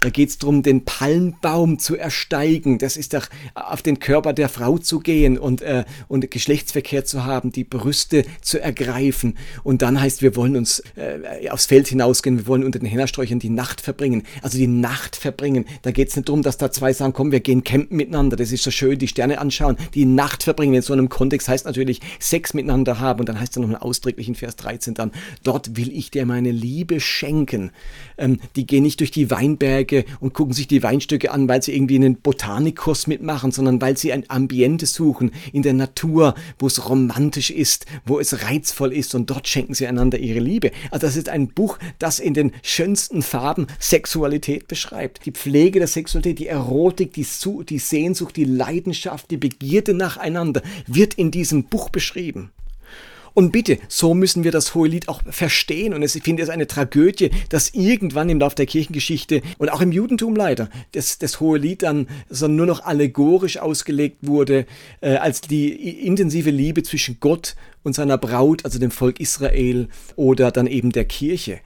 Da 0.00 0.08
geht 0.08 0.30
es 0.30 0.38
darum, 0.38 0.62
den 0.62 0.86
Palmbaum 0.86 1.78
zu 1.78 1.94
ersteigen. 1.94 2.78
Das 2.78 2.96
ist 2.96 3.12
doch 3.12 3.28
auf 3.54 3.82
den 3.82 4.00
Körper 4.00 4.32
der 4.32 4.48
Frau 4.48 4.78
zu 4.78 5.00
gehen 5.00 5.36
und, 5.36 5.60
äh, 5.60 5.84
und 6.08 6.30
Geschlechtsverkehr 6.30 7.04
zu 7.04 7.26
haben, 7.26 7.52
die 7.52 7.64
Brüste 7.64 8.24
zu 8.40 8.58
ergreifen. 8.58 9.36
Und 9.62 9.82
dann 9.82 10.00
heißt, 10.00 10.22
wir 10.22 10.36
wollen 10.36 10.56
uns 10.56 10.82
äh, 10.96 11.50
aufs 11.50 11.66
Feld 11.66 11.86
hinausgehen, 11.88 12.38
wir 12.38 12.46
wollen 12.46 12.64
unter 12.64 12.78
den 12.78 12.88
Hennersträuchern 12.88 13.40
die 13.40 13.50
Nacht 13.50 13.82
verbringen. 13.82 14.22
Also 14.40 14.56
die 14.56 14.66
Nacht 14.66 15.16
verbringen. 15.16 15.66
Da 15.82 15.90
geht 15.90 16.08
es 16.08 16.16
nicht 16.16 16.30
darum, 16.30 16.40
dass 16.40 16.56
da 16.56 16.72
zwei 16.72 16.94
sagen, 16.94 17.12
komm, 17.12 17.30
wir 17.30 17.40
gehen 17.40 17.62
campen 17.62 17.98
miteinander. 17.98 18.36
Das 18.36 18.52
ist 18.52 18.64
so 18.64 18.70
schön, 18.70 18.98
die 18.98 19.08
Sterne 19.08 19.38
anschauen. 19.38 19.76
Die 19.92 20.06
Nacht 20.06 20.44
verbringen 20.44 20.72
in 20.72 20.82
so 20.82 20.94
einem 20.94 21.10
Kontext 21.10 21.46
heißt 21.46 21.66
natürlich 21.66 22.00
Sex 22.18 22.54
miteinander 22.54 23.00
haben. 23.00 23.20
Und 23.20 23.28
dann 23.28 23.38
heißt 23.38 23.58
es 23.58 23.62
noch 23.62 23.82
ausdrücklich 23.82 24.28
in 24.28 24.34
Vers 24.34 24.56
13 24.56 24.94
dann, 24.94 25.12
dort 25.42 25.76
will 25.76 25.92
ich 25.92 26.10
dir 26.10 26.24
meine 26.24 26.52
Liebe 26.52 27.00
schenken. 27.00 27.70
Ähm, 28.16 28.40
die 28.56 28.66
gehen 28.66 28.82
nicht 28.82 29.00
durch 29.00 29.10
die 29.10 29.30
Weinberge 29.30 29.89
Weinberge 29.90 30.04
und 30.20 30.34
gucken 30.34 30.54
sich 30.54 30.68
die 30.68 30.82
Weinstöcke 30.82 31.30
an, 31.30 31.48
weil 31.48 31.62
sie 31.62 31.74
irgendwie 31.74 31.96
einen 31.96 32.16
Botanikkurs 32.16 33.06
mitmachen, 33.06 33.52
sondern 33.52 33.80
weil 33.80 33.96
sie 33.96 34.12
ein 34.12 34.24
Ambiente 34.28 34.86
suchen 34.86 35.32
in 35.52 35.62
der 35.62 35.72
Natur, 35.72 36.34
wo 36.58 36.66
es 36.66 36.88
romantisch 36.88 37.50
ist, 37.50 37.86
wo 38.04 38.20
es 38.20 38.44
reizvoll 38.44 38.92
ist 38.92 39.14
und 39.14 39.30
dort 39.30 39.48
schenken 39.48 39.74
sie 39.74 39.86
einander 39.86 40.18
ihre 40.18 40.40
Liebe. 40.40 40.70
Also 40.90 41.06
das 41.06 41.16
ist 41.16 41.28
ein 41.28 41.48
Buch, 41.48 41.78
das 41.98 42.18
in 42.18 42.34
den 42.34 42.52
schönsten 42.62 43.22
Farben 43.22 43.66
Sexualität 43.78 44.68
beschreibt. 44.68 45.26
Die 45.26 45.32
Pflege 45.32 45.78
der 45.78 45.88
Sexualität, 45.88 46.38
die 46.38 46.46
Erotik, 46.46 47.12
die, 47.12 47.26
die 47.68 47.78
Sehnsucht, 47.78 48.36
die 48.36 48.44
Leidenschaft, 48.44 49.30
die 49.30 49.36
Begierde 49.36 49.94
nacheinander 49.94 50.62
wird 50.86 51.14
in 51.14 51.30
diesem 51.30 51.64
Buch 51.64 51.90
beschrieben. 51.90 52.50
Und 53.40 53.52
bitte, 53.52 53.78
so 53.88 54.12
müssen 54.12 54.44
wir 54.44 54.50
das 54.52 54.74
Hohelied 54.74 55.08
auch 55.08 55.22
verstehen. 55.24 55.94
Und 55.94 56.02
ich 56.02 56.12
finde 56.22 56.42
es 56.42 56.50
eine 56.50 56.66
Tragödie, 56.66 57.30
dass 57.48 57.70
irgendwann 57.70 58.28
im 58.28 58.38
Laufe 58.38 58.54
der 58.54 58.66
Kirchengeschichte 58.66 59.40
und 59.56 59.70
auch 59.70 59.80
im 59.80 59.92
Judentum 59.92 60.36
leider 60.36 60.68
das, 60.92 61.16
das 61.16 61.40
Hohelied 61.40 61.82
dann 61.82 62.06
so 62.28 62.48
nur 62.48 62.66
noch 62.66 62.84
allegorisch 62.84 63.56
ausgelegt 63.56 64.18
wurde, 64.20 64.66
äh, 65.00 65.14
als 65.14 65.40
die 65.40 65.70
intensive 66.06 66.50
Liebe 66.50 66.82
zwischen 66.82 67.16
Gott 67.18 67.56
und 67.82 67.94
seiner 67.94 68.18
Braut, 68.18 68.66
also 68.66 68.78
dem 68.78 68.90
Volk 68.90 69.20
Israel 69.20 69.88
oder 70.16 70.50
dann 70.50 70.66
eben 70.66 70.92
der 70.92 71.06
Kirche. 71.06 71.60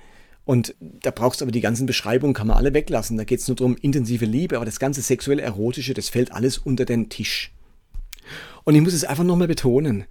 Und 0.44 0.76
da 0.80 1.10
brauchst 1.10 1.40
du 1.40 1.44
aber 1.44 1.50
die 1.50 1.60
ganzen 1.60 1.86
Beschreibungen, 1.86 2.34
kann 2.34 2.46
man 2.46 2.56
alle 2.56 2.72
weglassen. 2.72 3.16
Da 3.16 3.24
geht 3.24 3.40
es 3.40 3.48
nur 3.48 3.56
darum, 3.56 3.76
intensive 3.82 4.26
Liebe, 4.26 4.54
aber 4.54 4.64
das 4.64 4.78
ganze 4.78 5.02
sexuelle 5.02 5.42
Erotische, 5.42 5.92
das 5.92 6.08
fällt 6.08 6.30
alles 6.30 6.56
unter 6.56 6.84
den 6.84 7.08
Tisch. 7.08 7.50
Und 8.62 8.76
ich 8.76 8.80
muss 8.80 8.94
es 8.94 9.02
einfach 9.02 9.24
nochmal 9.24 9.48
betonen. 9.48 10.04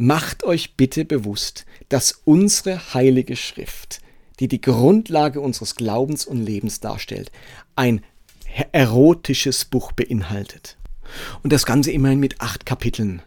Macht 0.00 0.44
euch 0.44 0.76
bitte 0.76 1.04
bewusst, 1.04 1.66
dass 1.88 2.20
unsere 2.24 2.94
heilige 2.94 3.34
Schrift, 3.34 4.00
die 4.38 4.46
die 4.46 4.60
Grundlage 4.60 5.40
unseres 5.40 5.74
Glaubens 5.74 6.24
und 6.24 6.40
Lebens 6.40 6.78
darstellt, 6.78 7.32
ein 7.74 8.04
erotisches 8.70 9.64
Buch 9.64 9.90
beinhaltet. 9.90 10.76
Und 11.42 11.52
das 11.52 11.66
Ganze 11.66 11.90
immerhin 11.90 12.20
mit 12.20 12.40
acht 12.40 12.64
Kapiteln. 12.64 13.22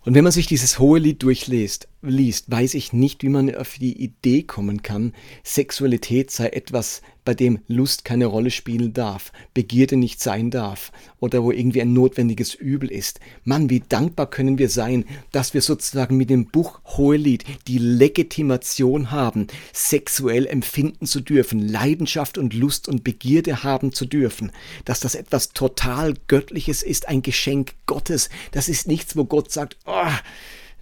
Und 0.00 0.14
wenn 0.14 0.24
man 0.24 0.32
sich 0.32 0.46
dieses 0.46 0.78
hohe 0.78 0.98
Lied 0.98 1.22
durchliest, 1.22 1.88
liest, 2.00 2.50
weiß 2.50 2.72
ich 2.72 2.94
nicht, 2.94 3.22
wie 3.22 3.28
man 3.28 3.54
auf 3.54 3.74
die 3.78 4.02
Idee 4.02 4.44
kommen 4.44 4.82
kann, 4.82 5.12
Sexualität 5.44 6.30
sei 6.30 6.48
etwas, 6.48 7.02
bei 7.24 7.34
dem 7.34 7.60
Lust 7.68 8.04
keine 8.04 8.26
Rolle 8.26 8.50
spielen 8.50 8.92
darf, 8.92 9.32
Begierde 9.54 9.96
nicht 9.96 10.20
sein 10.20 10.50
darf 10.50 10.92
oder 11.20 11.42
wo 11.42 11.52
irgendwie 11.52 11.82
ein 11.82 11.92
notwendiges 11.92 12.54
Übel 12.54 12.90
ist. 12.90 13.20
Mann, 13.44 13.70
wie 13.70 13.80
dankbar 13.80 14.28
können 14.28 14.58
wir 14.58 14.68
sein, 14.68 15.04
dass 15.30 15.54
wir 15.54 15.62
sozusagen 15.62 16.16
mit 16.16 16.30
dem 16.30 16.46
Buch 16.46 16.80
Hohelied 16.84 17.44
die 17.68 17.78
Legitimation 17.78 19.10
haben, 19.10 19.46
sexuell 19.72 20.46
empfinden 20.46 21.06
zu 21.06 21.20
dürfen, 21.20 21.60
Leidenschaft 21.60 22.38
und 22.38 22.54
Lust 22.54 22.88
und 22.88 23.04
Begierde 23.04 23.62
haben 23.62 23.92
zu 23.92 24.06
dürfen, 24.06 24.52
dass 24.84 25.00
das 25.00 25.14
etwas 25.14 25.50
total 25.50 26.14
Göttliches 26.26 26.82
ist, 26.82 27.08
ein 27.08 27.22
Geschenk 27.22 27.74
Gottes. 27.86 28.30
Das 28.50 28.68
ist 28.68 28.88
nichts, 28.88 29.16
wo 29.16 29.24
Gott 29.24 29.52
sagt, 29.52 29.76
oh, 29.86 30.10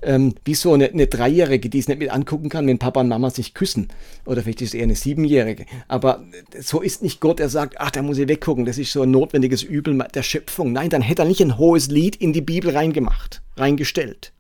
ähm, 0.03 0.35
wie 0.45 0.55
so 0.55 0.73
eine, 0.73 0.91
eine 0.91 1.07
Dreijährige, 1.07 1.69
die 1.69 1.79
es 1.79 1.89
nicht 1.89 1.99
mit 1.99 2.11
angucken 2.11 2.49
kann, 2.49 2.67
wenn 2.67 2.79
Papa 2.79 3.01
und 3.01 3.09
Mama 3.09 3.31
sich 3.31 3.55
küssen. 3.55 3.89
Oder 4.25 4.43
vielleicht 4.43 4.63
ist 4.63 4.69
es 4.69 4.75
eher 4.75 4.85
eine 4.85 4.95
Siebenjährige. 4.95 5.67
Aber 5.89 6.25
so 6.61 6.81
ist 6.81 7.03
nicht 7.03 7.21
Gott, 7.21 7.39
der 7.39 7.49
sagt, 7.49 7.77
ach, 7.79 7.91
da 7.91 8.03
muss 8.03 8.19
ich 8.19 8.29
weggucken, 8.29 8.65
das 8.65 8.79
ist 8.79 8.93
so 8.93 9.03
ein 9.03 9.11
notwendiges 9.11 9.63
Übel 9.63 9.99
der 10.15 10.23
Schöpfung. 10.23 10.73
Nein, 10.73 10.91
dann 10.91 11.03
hätte 11.03 11.23
er 11.23 11.29
nicht 11.29 11.41
ein 11.41 11.59
hohes 11.59 11.89
Lied 11.89 12.17
in 12.17 12.33
die 12.33 12.41
Bibel 12.41 12.71
reingemacht, 12.71 13.43
reingestellt. 13.57 14.33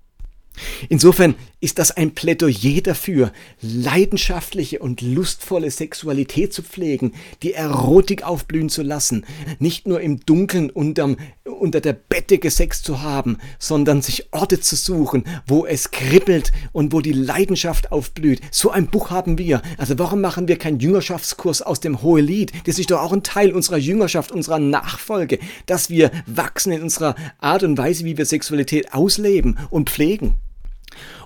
Insofern 0.88 1.34
ist 1.60 1.78
das 1.78 1.90
ein 1.90 2.14
Plädoyer 2.14 2.80
dafür, 2.82 3.32
leidenschaftliche 3.60 4.78
und 4.78 5.02
lustvolle 5.02 5.70
Sexualität 5.70 6.52
zu 6.52 6.62
pflegen, 6.62 7.12
die 7.42 7.52
Erotik 7.52 8.22
aufblühen 8.22 8.70
zu 8.70 8.82
lassen, 8.82 9.26
nicht 9.58 9.86
nur 9.86 10.00
im 10.00 10.20
Dunkeln 10.20 10.70
unterm, 10.70 11.16
unter 11.44 11.80
der 11.80 11.92
Bettdecke 11.92 12.50
Sex 12.50 12.82
zu 12.82 13.02
haben, 13.02 13.36
sondern 13.58 14.00
sich 14.00 14.32
Orte 14.32 14.60
zu 14.60 14.76
suchen, 14.76 15.24
wo 15.46 15.66
es 15.66 15.90
kribbelt 15.90 16.52
und 16.72 16.92
wo 16.92 17.00
die 17.00 17.12
Leidenschaft 17.12 17.92
aufblüht. 17.92 18.40
So 18.50 18.70
ein 18.70 18.86
Buch 18.86 19.10
haben 19.10 19.36
wir. 19.36 19.60
Also 19.76 19.98
warum 19.98 20.20
machen 20.20 20.48
wir 20.48 20.56
keinen 20.56 20.80
Jüngerschaftskurs 20.80 21.60
aus 21.62 21.80
dem 21.80 22.02
Hohelied? 22.02 22.52
Das 22.66 22.78
ist 22.78 22.90
doch 22.90 23.00
auch 23.00 23.12
ein 23.12 23.22
Teil 23.22 23.52
unserer 23.52 23.78
Jüngerschaft, 23.78 24.32
unserer 24.32 24.58
Nachfolge, 24.58 25.38
dass 25.66 25.90
wir 25.90 26.10
wachsen 26.26 26.72
in 26.72 26.82
unserer 26.82 27.14
Art 27.38 27.62
und 27.62 27.76
Weise, 27.76 28.04
wie 28.04 28.16
wir 28.16 28.24
Sexualität 28.24 28.94
ausleben 28.94 29.58
und 29.70 29.90
pflegen. 29.90 30.34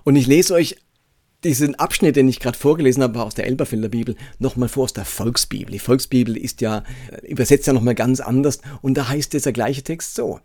Und 0.04 0.16
ich 0.16 0.26
lese 0.26 0.54
euch 0.54 0.76
diesen 1.42 1.74
Abschnitt, 1.74 2.16
den 2.16 2.28
ich 2.28 2.40
gerade 2.40 2.56
vorgelesen 2.56 3.02
habe, 3.02 3.22
aus 3.22 3.34
der 3.34 3.46
Elberfelder 3.46 3.88
Bibel, 3.88 4.16
nochmal 4.38 4.68
vor 4.68 4.84
aus 4.84 4.92
der 4.92 5.04
Volksbibel. 5.04 5.72
Die 5.72 5.78
Volksbibel 5.78 6.36
ist 6.36 6.60
ja, 6.60 6.84
äh, 7.10 7.26
übersetzt 7.26 7.66
ja 7.66 7.72
nochmal 7.72 7.94
ganz 7.94 8.20
anders 8.20 8.60
und 8.80 8.94
da 8.94 9.08
heißt 9.08 9.32
dieser 9.32 9.52
gleiche 9.52 9.82
Text 9.82 10.14
so. 10.14 10.40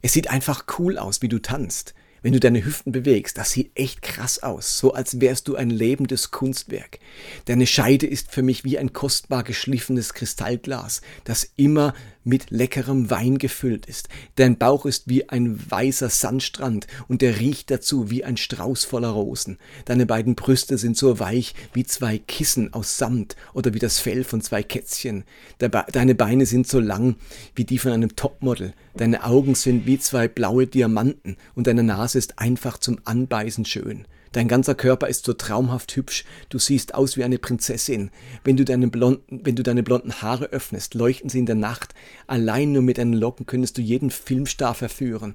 Es 0.00 0.12
sieht 0.12 0.30
einfach 0.30 0.64
cool 0.78 0.98
aus, 0.98 1.22
wie 1.22 1.28
du 1.28 1.38
tanzt 1.38 1.94
wenn 2.22 2.32
du 2.32 2.40
deine 2.40 2.64
Hüften 2.64 2.92
bewegst, 2.92 3.36
das 3.36 3.50
sieht 3.50 3.72
echt 3.74 4.00
krass 4.00 4.42
aus, 4.42 4.78
so 4.78 4.94
als 4.94 5.20
wärst 5.20 5.48
du 5.48 5.56
ein 5.56 5.70
lebendes 5.70 6.30
Kunstwerk. 6.30 7.00
Deine 7.46 7.66
Scheide 7.66 8.06
ist 8.06 8.30
für 8.30 8.42
mich 8.42 8.64
wie 8.64 8.78
ein 8.78 8.92
kostbar 8.92 9.42
geschliffenes 9.42 10.14
Kristallglas, 10.14 11.02
das 11.24 11.50
immer 11.56 11.94
mit 12.24 12.50
leckerem 12.50 13.10
Wein 13.10 13.38
gefüllt 13.38 13.86
ist. 13.86 14.08
Dein 14.36 14.58
Bauch 14.58 14.86
ist 14.86 15.08
wie 15.08 15.28
ein 15.28 15.58
weißer 15.70 16.08
Sandstrand 16.08 16.86
und 17.08 17.22
der 17.22 17.40
riecht 17.40 17.70
dazu 17.70 18.10
wie 18.10 18.24
ein 18.24 18.36
Strauß 18.36 18.84
voller 18.84 19.10
Rosen. 19.10 19.58
Deine 19.84 20.06
beiden 20.06 20.34
Brüste 20.34 20.78
sind 20.78 20.96
so 20.96 21.18
weich 21.18 21.54
wie 21.72 21.84
zwei 21.84 22.18
Kissen 22.18 22.72
aus 22.72 22.98
Samt 22.98 23.36
oder 23.54 23.74
wie 23.74 23.78
das 23.78 23.98
Fell 23.98 24.24
von 24.24 24.40
zwei 24.40 24.62
Kätzchen. 24.62 25.24
Deine 25.58 26.14
Beine 26.14 26.46
sind 26.46 26.66
so 26.66 26.80
lang 26.80 27.16
wie 27.54 27.64
die 27.64 27.78
von 27.78 27.92
einem 27.92 28.16
Topmodel. 28.16 28.74
Deine 28.94 29.24
Augen 29.24 29.54
sind 29.54 29.86
wie 29.86 29.98
zwei 29.98 30.28
blaue 30.28 30.66
Diamanten 30.66 31.36
und 31.54 31.66
deine 31.66 31.82
Nase 31.82 32.18
ist 32.18 32.38
einfach 32.38 32.78
zum 32.78 32.98
Anbeißen 33.04 33.64
schön. 33.64 34.06
Dein 34.32 34.48
ganzer 34.48 34.74
Körper 34.74 35.08
ist 35.08 35.26
so 35.26 35.34
traumhaft 35.34 35.94
hübsch, 35.94 36.24
du 36.48 36.58
siehst 36.58 36.94
aus 36.94 37.16
wie 37.16 37.24
eine 37.24 37.38
Prinzessin. 37.38 38.10
Wenn 38.44 38.56
du, 38.56 38.64
deine 38.64 38.88
blonden, 38.88 39.40
wenn 39.44 39.56
du 39.56 39.62
deine 39.62 39.82
blonden 39.82 40.22
Haare 40.22 40.46
öffnest, 40.46 40.94
leuchten 40.94 41.28
sie 41.28 41.38
in 41.38 41.46
der 41.46 41.54
Nacht. 41.54 41.94
Allein 42.26 42.72
nur 42.72 42.82
mit 42.82 42.98
deinen 42.98 43.12
Locken 43.12 43.46
könntest 43.46 43.76
du 43.76 43.82
jeden 43.82 44.10
Filmstar 44.10 44.74
verführen. 44.74 45.34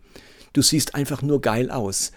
Du 0.54 0.62
siehst 0.62 0.96
einfach 0.96 1.22
nur 1.22 1.42
geil 1.42 1.70
aus. 1.70 2.12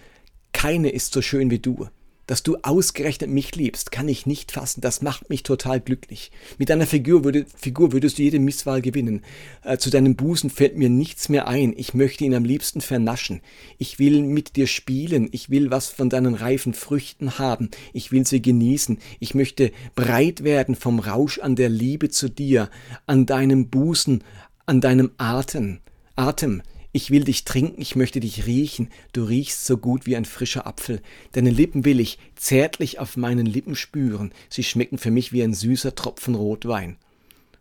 Keine 0.53 0.89
ist 0.89 1.13
so 1.13 1.21
schön 1.21 1.51
wie 1.51 1.59
du. 1.59 1.87
Dass 2.27 2.43
du 2.43 2.57
ausgerechnet 2.61 3.29
mich 3.29 3.55
liebst, 3.55 3.91
kann 3.91 4.07
ich 4.07 4.25
nicht 4.25 4.51
fassen. 4.51 4.81
Das 4.81 5.01
macht 5.01 5.29
mich 5.29 5.43
total 5.43 5.79
glücklich. 5.79 6.31
Mit 6.57 6.69
deiner 6.69 6.85
Figur, 6.85 7.23
würde, 7.23 7.45
Figur 7.57 7.91
würdest 7.91 8.17
du 8.17 8.23
jede 8.23 8.39
Misswahl 8.39 8.81
gewinnen. 8.81 9.21
Äh, 9.63 9.77
zu 9.77 9.89
deinem 9.89 10.15
Busen 10.15 10.49
fällt 10.49 10.77
mir 10.77 10.89
nichts 10.89 11.29
mehr 11.29 11.47
ein. 11.47 11.73
Ich 11.75 11.93
möchte 11.93 12.23
ihn 12.23 12.35
am 12.35 12.45
liebsten 12.45 12.81
vernaschen. 12.81 13.41
Ich 13.77 13.99
will 13.99 14.21
mit 14.21 14.55
dir 14.55 14.67
spielen. 14.67 15.29
Ich 15.31 15.49
will 15.49 15.71
was 15.71 15.89
von 15.89 16.09
deinen 16.09 16.35
reifen 16.35 16.73
Früchten 16.73 17.37
haben. 17.39 17.69
Ich 17.93 18.11
will 18.11 18.25
sie 18.25 18.41
genießen. 18.41 18.99
Ich 19.19 19.33
möchte 19.35 19.71
breit 19.95 20.43
werden 20.43 20.75
vom 20.75 20.99
Rausch 20.99 21.39
an 21.39 21.55
der 21.55 21.69
Liebe 21.69 22.09
zu 22.09 22.29
dir, 22.29 22.69
an 23.07 23.25
deinem 23.25 23.69
Busen, 23.69 24.23
an 24.65 24.79
deinem 24.79 25.11
Atem. 25.17 25.79
Atem, 26.15 26.61
ich 26.91 27.11
will 27.11 27.23
dich 27.23 27.45
trinken, 27.45 27.81
ich 27.81 27.95
möchte 27.95 28.19
dich 28.19 28.45
riechen, 28.45 28.89
du 29.13 29.23
riechst 29.23 29.65
so 29.65 29.77
gut 29.77 30.05
wie 30.05 30.15
ein 30.15 30.25
frischer 30.25 30.67
Apfel. 30.67 31.01
Deine 31.31 31.49
Lippen 31.49 31.85
will 31.85 31.99
ich 31.99 32.19
zärtlich 32.35 32.99
auf 32.99 33.17
meinen 33.17 33.45
Lippen 33.45 33.75
spüren, 33.75 34.33
sie 34.49 34.63
schmecken 34.63 34.97
für 34.97 35.11
mich 35.11 35.31
wie 35.31 35.43
ein 35.43 35.53
süßer 35.53 35.95
Tropfen 35.95 36.35
Rotwein. 36.35 36.97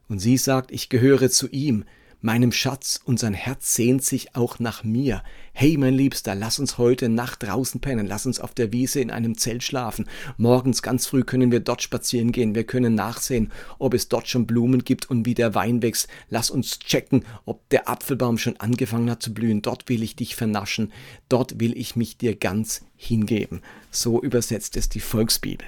Und 0.08 0.18
sie 0.18 0.36
sagt, 0.36 0.72
ich 0.72 0.88
gehöre 0.88 1.30
zu 1.30 1.48
ihm, 1.48 1.84
meinem 2.20 2.52
Schatz, 2.52 3.00
und 3.04 3.18
sein 3.18 3.34
Herz 3.34 3.74
sehnt 3.74 4.04
sich 4.04 4.36
auch 4.36 4.58
nach 4.58 4.84
mir. 4.84 5.22
Hey, 5.52 5.76
mein 5.76 5.94
Liebster, 5.94 6.34
lass 6.34 6.58
uns 6.58 6.78
heute 6.78 7.08
Nacht 7.08 7.42
draußen 7.42 7.80
pennen, 7.80 8.06
lass 8.06 8.26
uns 8.26 8.40
auf 8.40 8.54
der 8.54 8.72
Wiese 8.72 9.00
in 9.00 9.10
einem 9.10 9.36
Zelt 9.36 9.62
schlafen. 9.62 10.06
Morgens 10.36 10.82
ganz 10.82 11.06
früh 11.06 11.24
können 11.24 11.50
wir 11.50 11.60
dort 11.60 11.82
spazieren 11.82 12.32
gehen, 12.32 12.54
wir 12.54 12.64
können 12.64 12.94
nachsehen, 12.94 13.50
ob 13.78 13.94
es 13.94 14.08
dort 14.08 14.28
schon 14.28 14.46
Blumen 14.46 14.84
gibt 14.84 15.10
und 15.10 15.26
wie 15.26 15.34
der 15.34 15.54
Wein 15.54 15.82
wächst. 15.82 16.08
Lass 16.28 16.50
uns 16.50 16.78
checken, 16.78 17.24
ob 17.44 17.68
der 17.70 17.88
Apfelbaum 17.88 18.38
schon 18.38 18.56
angefangen 18.58 19.10
hat 19.10 19.22
zu 19.22 19.34
blühen. 19.34 19.62
Dort 19.62 19.88
will 19.88 20.02
ich 20.02 20.16
dich 20.16 20.36
vernaschen, 20.36 20.92
dort 21.28 21.58
will 21.58 21.76
ich 21.76 21.96
mich 21.96 22.18
dir 22.18 22.36
ganz 22.36 22.84
hingeben. 22.96 23.62
So 23.90 24.22
übersetzt 24.22 24.76
es 24.76 24.88
die 24.88 25.00
Volksbibel. 25.00 25.66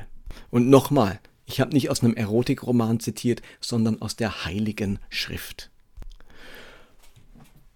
Und 0.51 0.69
nochmal, 0.69 1.19
ich 1.45 1.61
habe 1.61 1.73
nicht 1.73 1.91
aus 1.91 2.03
einem 2.03 2.15
Erotikroman 2.15 3.01
zitiert, 3.01 3.43
sondern 3.61 4.01
aus 4.01 4.17
der 4.17 4.45
Heiligen 4.45 4.99
Schrift. 5.11 5.72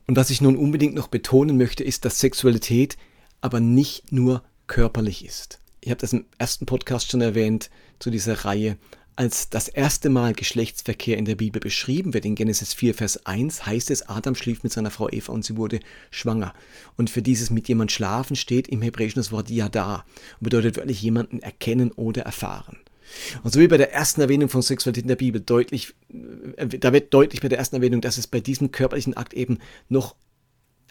Und 0.07 0.17
was 0.17 0.31
ich 0.31 0.41
nun 0.41 0.57
unbedingt 0.57 0.95
noch 0.95 1.09
betonen 1.09 1.57
möchte, 1.57 1.83
ist, 1.83 2.05
dass 2.05 2.21
Sexualität 2.21 2.97
aber 3.41 3.61
nicht 3.61 4.13
nur 4.13 4.43
körperlich 4.67 5.25
ist. 5.25 5.61
Ich 5.81 5.91
habe 5.91 6.01
das 6.01 6.13
im 6.13 6.27
ersten 6.39 6.67
Podcast 6.67 7.11
schon 7.11 7.21
erwähnt 7.21 7.71
zu 7.99 8.11
dieser 8.11 8.45
Reihe. 8.45 8.77
Als 9.19 9.49
das 9.49 9.69
erste 9.69 10.11
Mal 10.11 10.35
Geschlechtsverkehr 10.35 11.17
in 11.17 11.25
der 11.25 11.37
Bibel 11.37 11.59
beschrieben 11.59 12.13
wird, 12.13 12.27
in 12.27 12.35
Genesis 12.35 12.75
4, 12.75 12.95
Vers 12.95 13.25
1, 13.25 13.65
heißt 13.65 13.91
es, 13.91 14.09
Adam 14.09 14.35
schlief 14.35 14.63
mit 14.63 14.73
seiner 14.73 14.91
Frau 14.91 15.09
Eva 15.09 15.33
und 15.33 15.45
sie 15.45 15.57
wurde 15.57 15.81
schwanger. 16.11 16.53
Und 16.97 17.09
für 17.09 17.23
dieses 17.23 17.51
mit 17.51 17.67
jemand 17.67 17.93
schlafen 17.93 18.37
steht 18.37 18.69
im 18.69 18.83
Hebräischen 18.83 19.19
das 19.19 19.33
Wort 19.33 19.49
Yada 19.49 20.05
und 20.39 20.45
bedeutet 20.45 20.77
wirklich 20.77 21.01
jemanden 21.01 21.41
erkennen 21.41 21.93
oder 21.93 22.23
erfahren. 22.23 22.77
Und 23.43 23.53
so 23.53 23.61
wie 23.61 23.69
bei 23.69 23.77
der 23.77 23.93
ersten 23.93 24.21
Erwähnung 24.21 24.49
von 24.49 24.63
Sexualität 24.63 25.05
in 25.05 25.09
der 25.09 25.17
Bibel 25.17 25.41
deutlich, 25.41 25.95
äh, 26.57 26.67
da 26.67 26.93
wird 26.93 27.13
deutlich 27.15 27.41
bei 27.41 27.49
der 27.49 27.59
ersten 27.59 27.77
Erwähnung, 27.77 28.01
dass 28.01 28.19
es 28.19 28.27
bei 28.27 28.41
diesem 28.41 28.73
körperlichen 28.73 29.17
Akt 29.17 29.35
eben 29.35 29.59
noch 29.89 30.17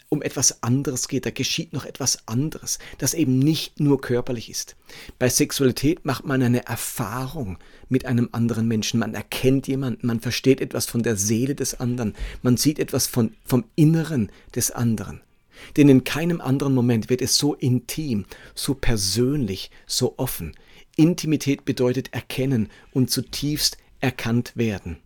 um 0.10 0.22
etwas 0.22 0.64
anderes 0.64 1.08
geht, 1.08 1.26
da 1.26 1.32
geschieht 1.32 1.74
noch 1.74 1.86
etwas 1.86 2.28
anderes, 2.28 2.80
das 3.00 3.14
eben 3.14 3.40
nicht 3.40 3.80
nur 3.80 4.00
körperlich 4.00 4.50
ist. 4.50 4.76
Bei 5.20 5.30
Sexualität 5.30 6.06
macht 6.06 6.26
man 6.26 6.42
eine 6.42 6.66
Erfahrung 6.68 7.58
mit 7.90 8.06
einem 8.06 8.30
anderen 8.32 8.68
Menschen, 8.68 9.00
man 9.00 9.14
erkennt 9.14 9.68
jemanden, 9.68 10.08
man 10.08 10.20
versteht 10.20 10.62
etwas 10.62 10.86
von 10.86 11.04
der 11.04 11.16
Seele 11.16 11.56
des 11.56 11.80
anderen, 11.80 12.16
man 12.44 12.58
sieht 12.58 12.80
etwas 12.80 13.08
von, 13.08 13.34
vom 13.44 13.66
Inneren 13.76 14.32
des 14.54 14.72
anderen. 14.72 15.22
Denn 15.78 15.90
in 15.90 16.04
keinem 16.04 16.42
anderen 16.42 16.76
Moment 16.76 17.10
wird 17.10 17.22
es 17.22 17.38
so 17.38 17.54
intim, 17.54 18.26
so 18.54 18.74
persönlich, 18.76 19.72
so 19.88 20.16
offen, 20.18 20.54
Intimität 20.96 21.66
bedeutet 21.66 22.14
erkennen 22.14 22.70
und 22.92 23.10
zutiefst 23.10 23.78
erkannt 24.00 24.54
werden. 24.56 24.98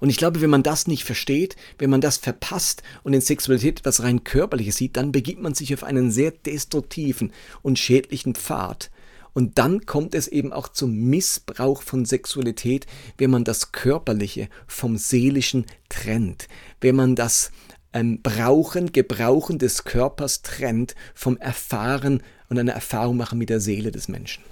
Und 0.00 0.08
ich 0.08 0.16
glaube, 0.16 0.40
wenn 0.40 0.50
man 0.50 0.62
das 0.62 0.86
nicht 0.86 1.04
versteht, 1.04 1.56
wenn 1.78 1.90
man 1.90 2.00
das 2.00 2.16
verpasst 2.16 2.82
und 3.02 3.12
in 3.12 3.20
Sexualität 3.20 3.80
etwas 3.80 4.02
rein 4.02 4.24
körperliches 4.24 4.76
sieht, 4.76 4.96
dann 4.96 5.12
begibt 5.12 5.42
man 5.42 5.54
sich 5.54 5.74
auf 5.74 5.84
einen 5.84 6.10
sehr 6.10 6.30
destruktiven 6.30 7.32
und 7.62 7.78
schädlichen 7.78 8.34
Pfad. 8.34 8.90
Und 9.34 9.58
dann 9.58 9.86
kommt 9.86 10.14
es 10.14 10.26
eben 10.26 10.52
auch 10.52 10.68
zum 10.68 10.94
Missbrauch 10.94 11.82
von 11.82 12.04
Sexualität, 12.04 12.86
wenn 13.18 13.30
man 13.30 13.44
das 13.44 13.72
Körperliche 13.72 14.48
vom 14.66 14.96
Seelischen 14.96 15.66
trennt, 15.88 16.48
wenn 16.80 16.96
man 16.96 17.14
das 17.14 17.52
ähm, 17.92 18.20
Brauchen, 18.22 18.90
Gebrauchen 18.90 19.58
des 19.58 19.84
Körpers 19.84 20.42
trennt 20.42 20.94
vom 21.14 21.36
Erfahren 21.36 22.22
und 22.48 22.58
einer 22.58 22.72
Erfahrung 22.72 23.16
machen 23.16 23.38
mit 23.38 23.50
der 23.50 23.60
Seele 23.60 23.92
des 23.92 24.08
Menschen. 24.08 24.42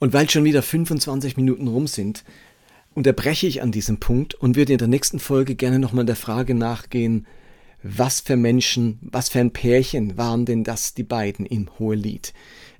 Und 0.00 0.14
weil 0.14 0.28
schon 0.28 0.44
wieder 0.44 0.62
25 0.62 1.36
Minuten 1.36 1.68
rum 1.68 1.86
sind, 1.86 2.24
unterbreche 2.94 3.46
ich 3.46 3.62
an 3.62 3.70
diesem 3.70 4.00
Punkt 4.00 4.34
und 4.34 4.56
würde 4.56 4.72
in 4.72 4.78
der 4.78 4.88
nächsten 4.88 5.20
Folge 5.20 5.54
gerne 5.54 5.78
nochmal 5.78 6.06
der 6.06 6.16
Frage 6.16 6.54
nachgehen, 6.54 7.26
was 7.82 8.20
für 8.20 8.36
Menschen, 8.36 8.98
was 9.02 9.28
für 9.28 9.40
ein 9.40 9.52
Pärchen 9.52 10.18
waren 10.18 10.44
denn 10.44 10.64
das, 10.64 10.94
die 10.94 11.02
beiden 11.02 11.46
im 11.46 11.68
Hohelied? 11.78 12.32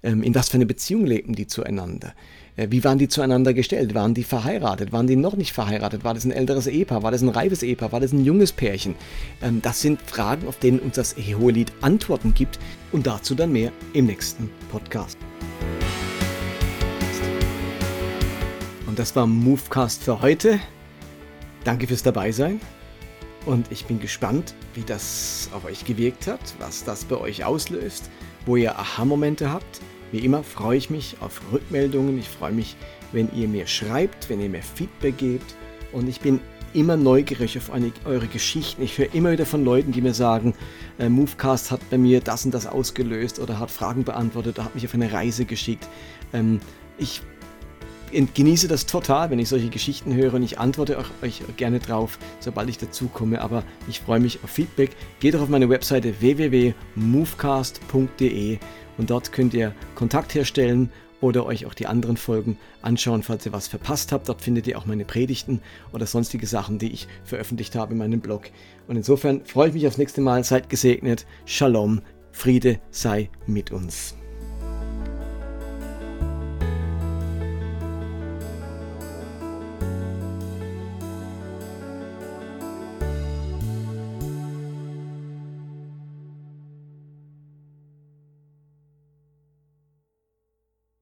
Ähm, 0.02 0.22
in 0.22 0.34
was 0.34 0.48
für 0.48 0.56
eine 0.56 0.66
Beziehung 0.66 1.06
lebten 1.06 1.34
die 1.34 1.46
zueinander? 1.46 2.14
Äh, 2.56 2.68
wie 2.70 2.84
waren 2.84 2.98
die 2.98 3.08
zueinander 3.08 3.54
gestellt? 3.54 3.94
Waren 3.94 4.14
die 4.14 4.24
verheiratet? 4.24 4.92
Waren 4.92 5.06
die 5.06 5.16
noch 5.16 5.36
nicht 5.36 5.52
verheiratet? 5.52 6.04
War 6.04 6.14
das 6.14 6.24
ein 6.24 6.32
älteres 6.32 6.66
Ehepaar? 6.66 7.02
War 7.02 7.12
das 7.12 7.22
ein 7.22 7.28
reifes 7.28 7.62
Ehepaar? 7.62 7.92
War 7.92 8.00
das 8.00 8.12
ein 8.12 8.24
junges 8.24 8.52
Pärchen? 8.52 8.94
Ähm, 9.42 9.60
das 9.62 9.80
sind 9.80 10.00
Fragen, 10.02 10.48
auf 10.48 10.58
denen 10.58 10.80
uns 10.80 10.96
das 10.96 11.16
Hohelied 11.16 11.72
Antworten 11.80 12.34
gibt 12.34 12.58
und 12.92 13.06
dazu 13.06 13.34
dann 13.34 13.52
mehr 13.52 13.72
im 13.92 14.06
nächsten 14.06 14.50
Podcast. 14.70 15.18
Das 19.00 19.16
war 19.16 19.26
Movecast 19.26 20.02
für 20.02 20.20
heute. 20.20 20.60
Danke 21.64 21.86
fürs 21.86 22.02
Dabeisein. 22.02 22.60
Und 23.46 23.72
ich 23.72 23.86
bin 23.86 23.98
gespannt, 23.98 24.54
wie 24.74 24.82
das 24.82 25.48
auf 25.54 25.64
euch 25.64 25.86
gewirkt 25.86 26.26
hat, 26.26 26.40
was 26.58 26.84
das 26.84 27.06
bei 27.06 27.16
euch 27.16 27.42
auslöst, 27.42 28.10
wo 28.44 28.56
ihr 28.56 28.78
Aha-Momente 28.78 29.50
habt. 29.50 29.80
Wie 30.12 30.18
immer 30.18 30.42
freue 30.42 30.76
ich 30.76 30.90
mich 30.90 31.16
auf 31.20 31.40
Rückmeldungen. 31.50 32.18
Ich 32.18 32.28
freue 32.28 32.52
mich, 32.52 32.76
wenn 33.12 33.34
ihr 33.34 33.48
mir 33.48 33.66
schreibt, 33.66 34.28
wenn 34.28 34.38
ihr 34.38 34.50
mir 34.50 34.62
Feedback 34.62 35.16
gebt. 35.16 35.54
Und 35.92 36.06
ich 36.06 36.20
bin 36.20 36.38
immer 36.74 36.98
neugierig 36.98 37.56
auf 37.56 37.70
eine, 37.70 37.92
eure 38.04 38.26
Geschichten. 38.26 38.82
Ich 38.82 38.98
höre 38.98 39.14
immer 39.14 39.32
wieder 39.32 39.46
von 39.46 39.64
Leuten, 39.64 39.92
die 39.92 40.02
mir 40.02 40.12
sagen, 40.12 40.52
äh, 40.98 41.08
Movecast 41.08 41.70
hat 41.70 41.80
bei 41.88 41.96
mir 41.96 42.20
das 42.20 42.44
und 42.44 42.52
das 42.52 42.66
ausgelöst 42.66 43.38
oder 43.38 43.58
hat 43.60 43.70
Fragen 43.70 44.04
beantwortet 44.04 44.58
oder 44.58 44.66
hat 44.66 44.74
mich 44.74 44.84
auf 44.84 44.92
eine 44.92 45.10
Reise 45.10 45.46
geschickt. 45.46 45.88
Ähm, 46.34 46.60
ich 46.98 47.22
genieße 48.12 48.68
das 48.68 48.86
total, 48.86 49.30
wenn 49.30 49.38
ich 49.38 49.48
solche 49.48 49.68
Geschichten 49.68 50.14
höre 50.14 50.34
und 50.34 50.42
ich 50.42 50.58
antworte 50.58 50.98
auch 50.98 51.06
euch 51.22 51.42
gerne 51.56 51.78
drauf, 51.78 52.18
sobald 52.40 52.68
ich 52.68 52.78
dazu 52.78 53.06
komme. 53.08 53.40
Aber 53.40 53.62
ich 53.88 54.00
freue 54.00 54.20
mich 54.20 54.40
auf 54.42 54.50
Feedback. 54.50 54.90
Geht 55.20 55.34
doch 55.34 55.42
auf 55.42 55.48
meine 55.48 55.68
Webseite 55.68 56.20
www.movecast.de 56.20 58.58
und 58.98 59.10
dort 59.10 59.32
könnt 59.32 59.54
ihr 59.54 59.72
Kontakt 59.94 60.34
herstellen 60.34 60.90
oder 61.20 61.46
euch 61.46 61.66
auch 61.66 61.74
die 61.74 61.86
anderen 61.86 62.16
Folgen 62.16 62.58
anschauen, 62.82 63.22
falls 63.22 63.46
ihr 63.46 63.52
was 63.52 63.68
verpasst 63.68 64.12
habt. 64.12 64.28
Dort 64.28 64.42
findet 64.42 64.66
ihr 64.66 64.78
auch 64.78 64.86
meine 64.86 65.04
Predigten 65.04 65.60
oder 65.92 66.06
sonstige 66.06 66.46
Sachen, 66.46 66.78
die 66.78 66.92
ich 66.92 67.06
veröffentlicht 67.24 67.76
habe 67.76 67.92
in 67.92 67.98
meinem 67.98 68.20
Blog. 68.20 68.44
Und 68.88 68.96
insofern 68.96 69.44
freue 69.44 69.68
ich 69.68 69.74
mich 69.74 69.86
aufs 69.86 69.98
nächste 69.98 70.20
Mal. 70.20 70.44
Seid 70.44 70.68
gesegnet. 70.68 71.26
Shalom. 71.44 72.00
Friede 72.32 72.80
sei 72.90 73.28
mit 73.46 73.70
uns. 73.70 74.14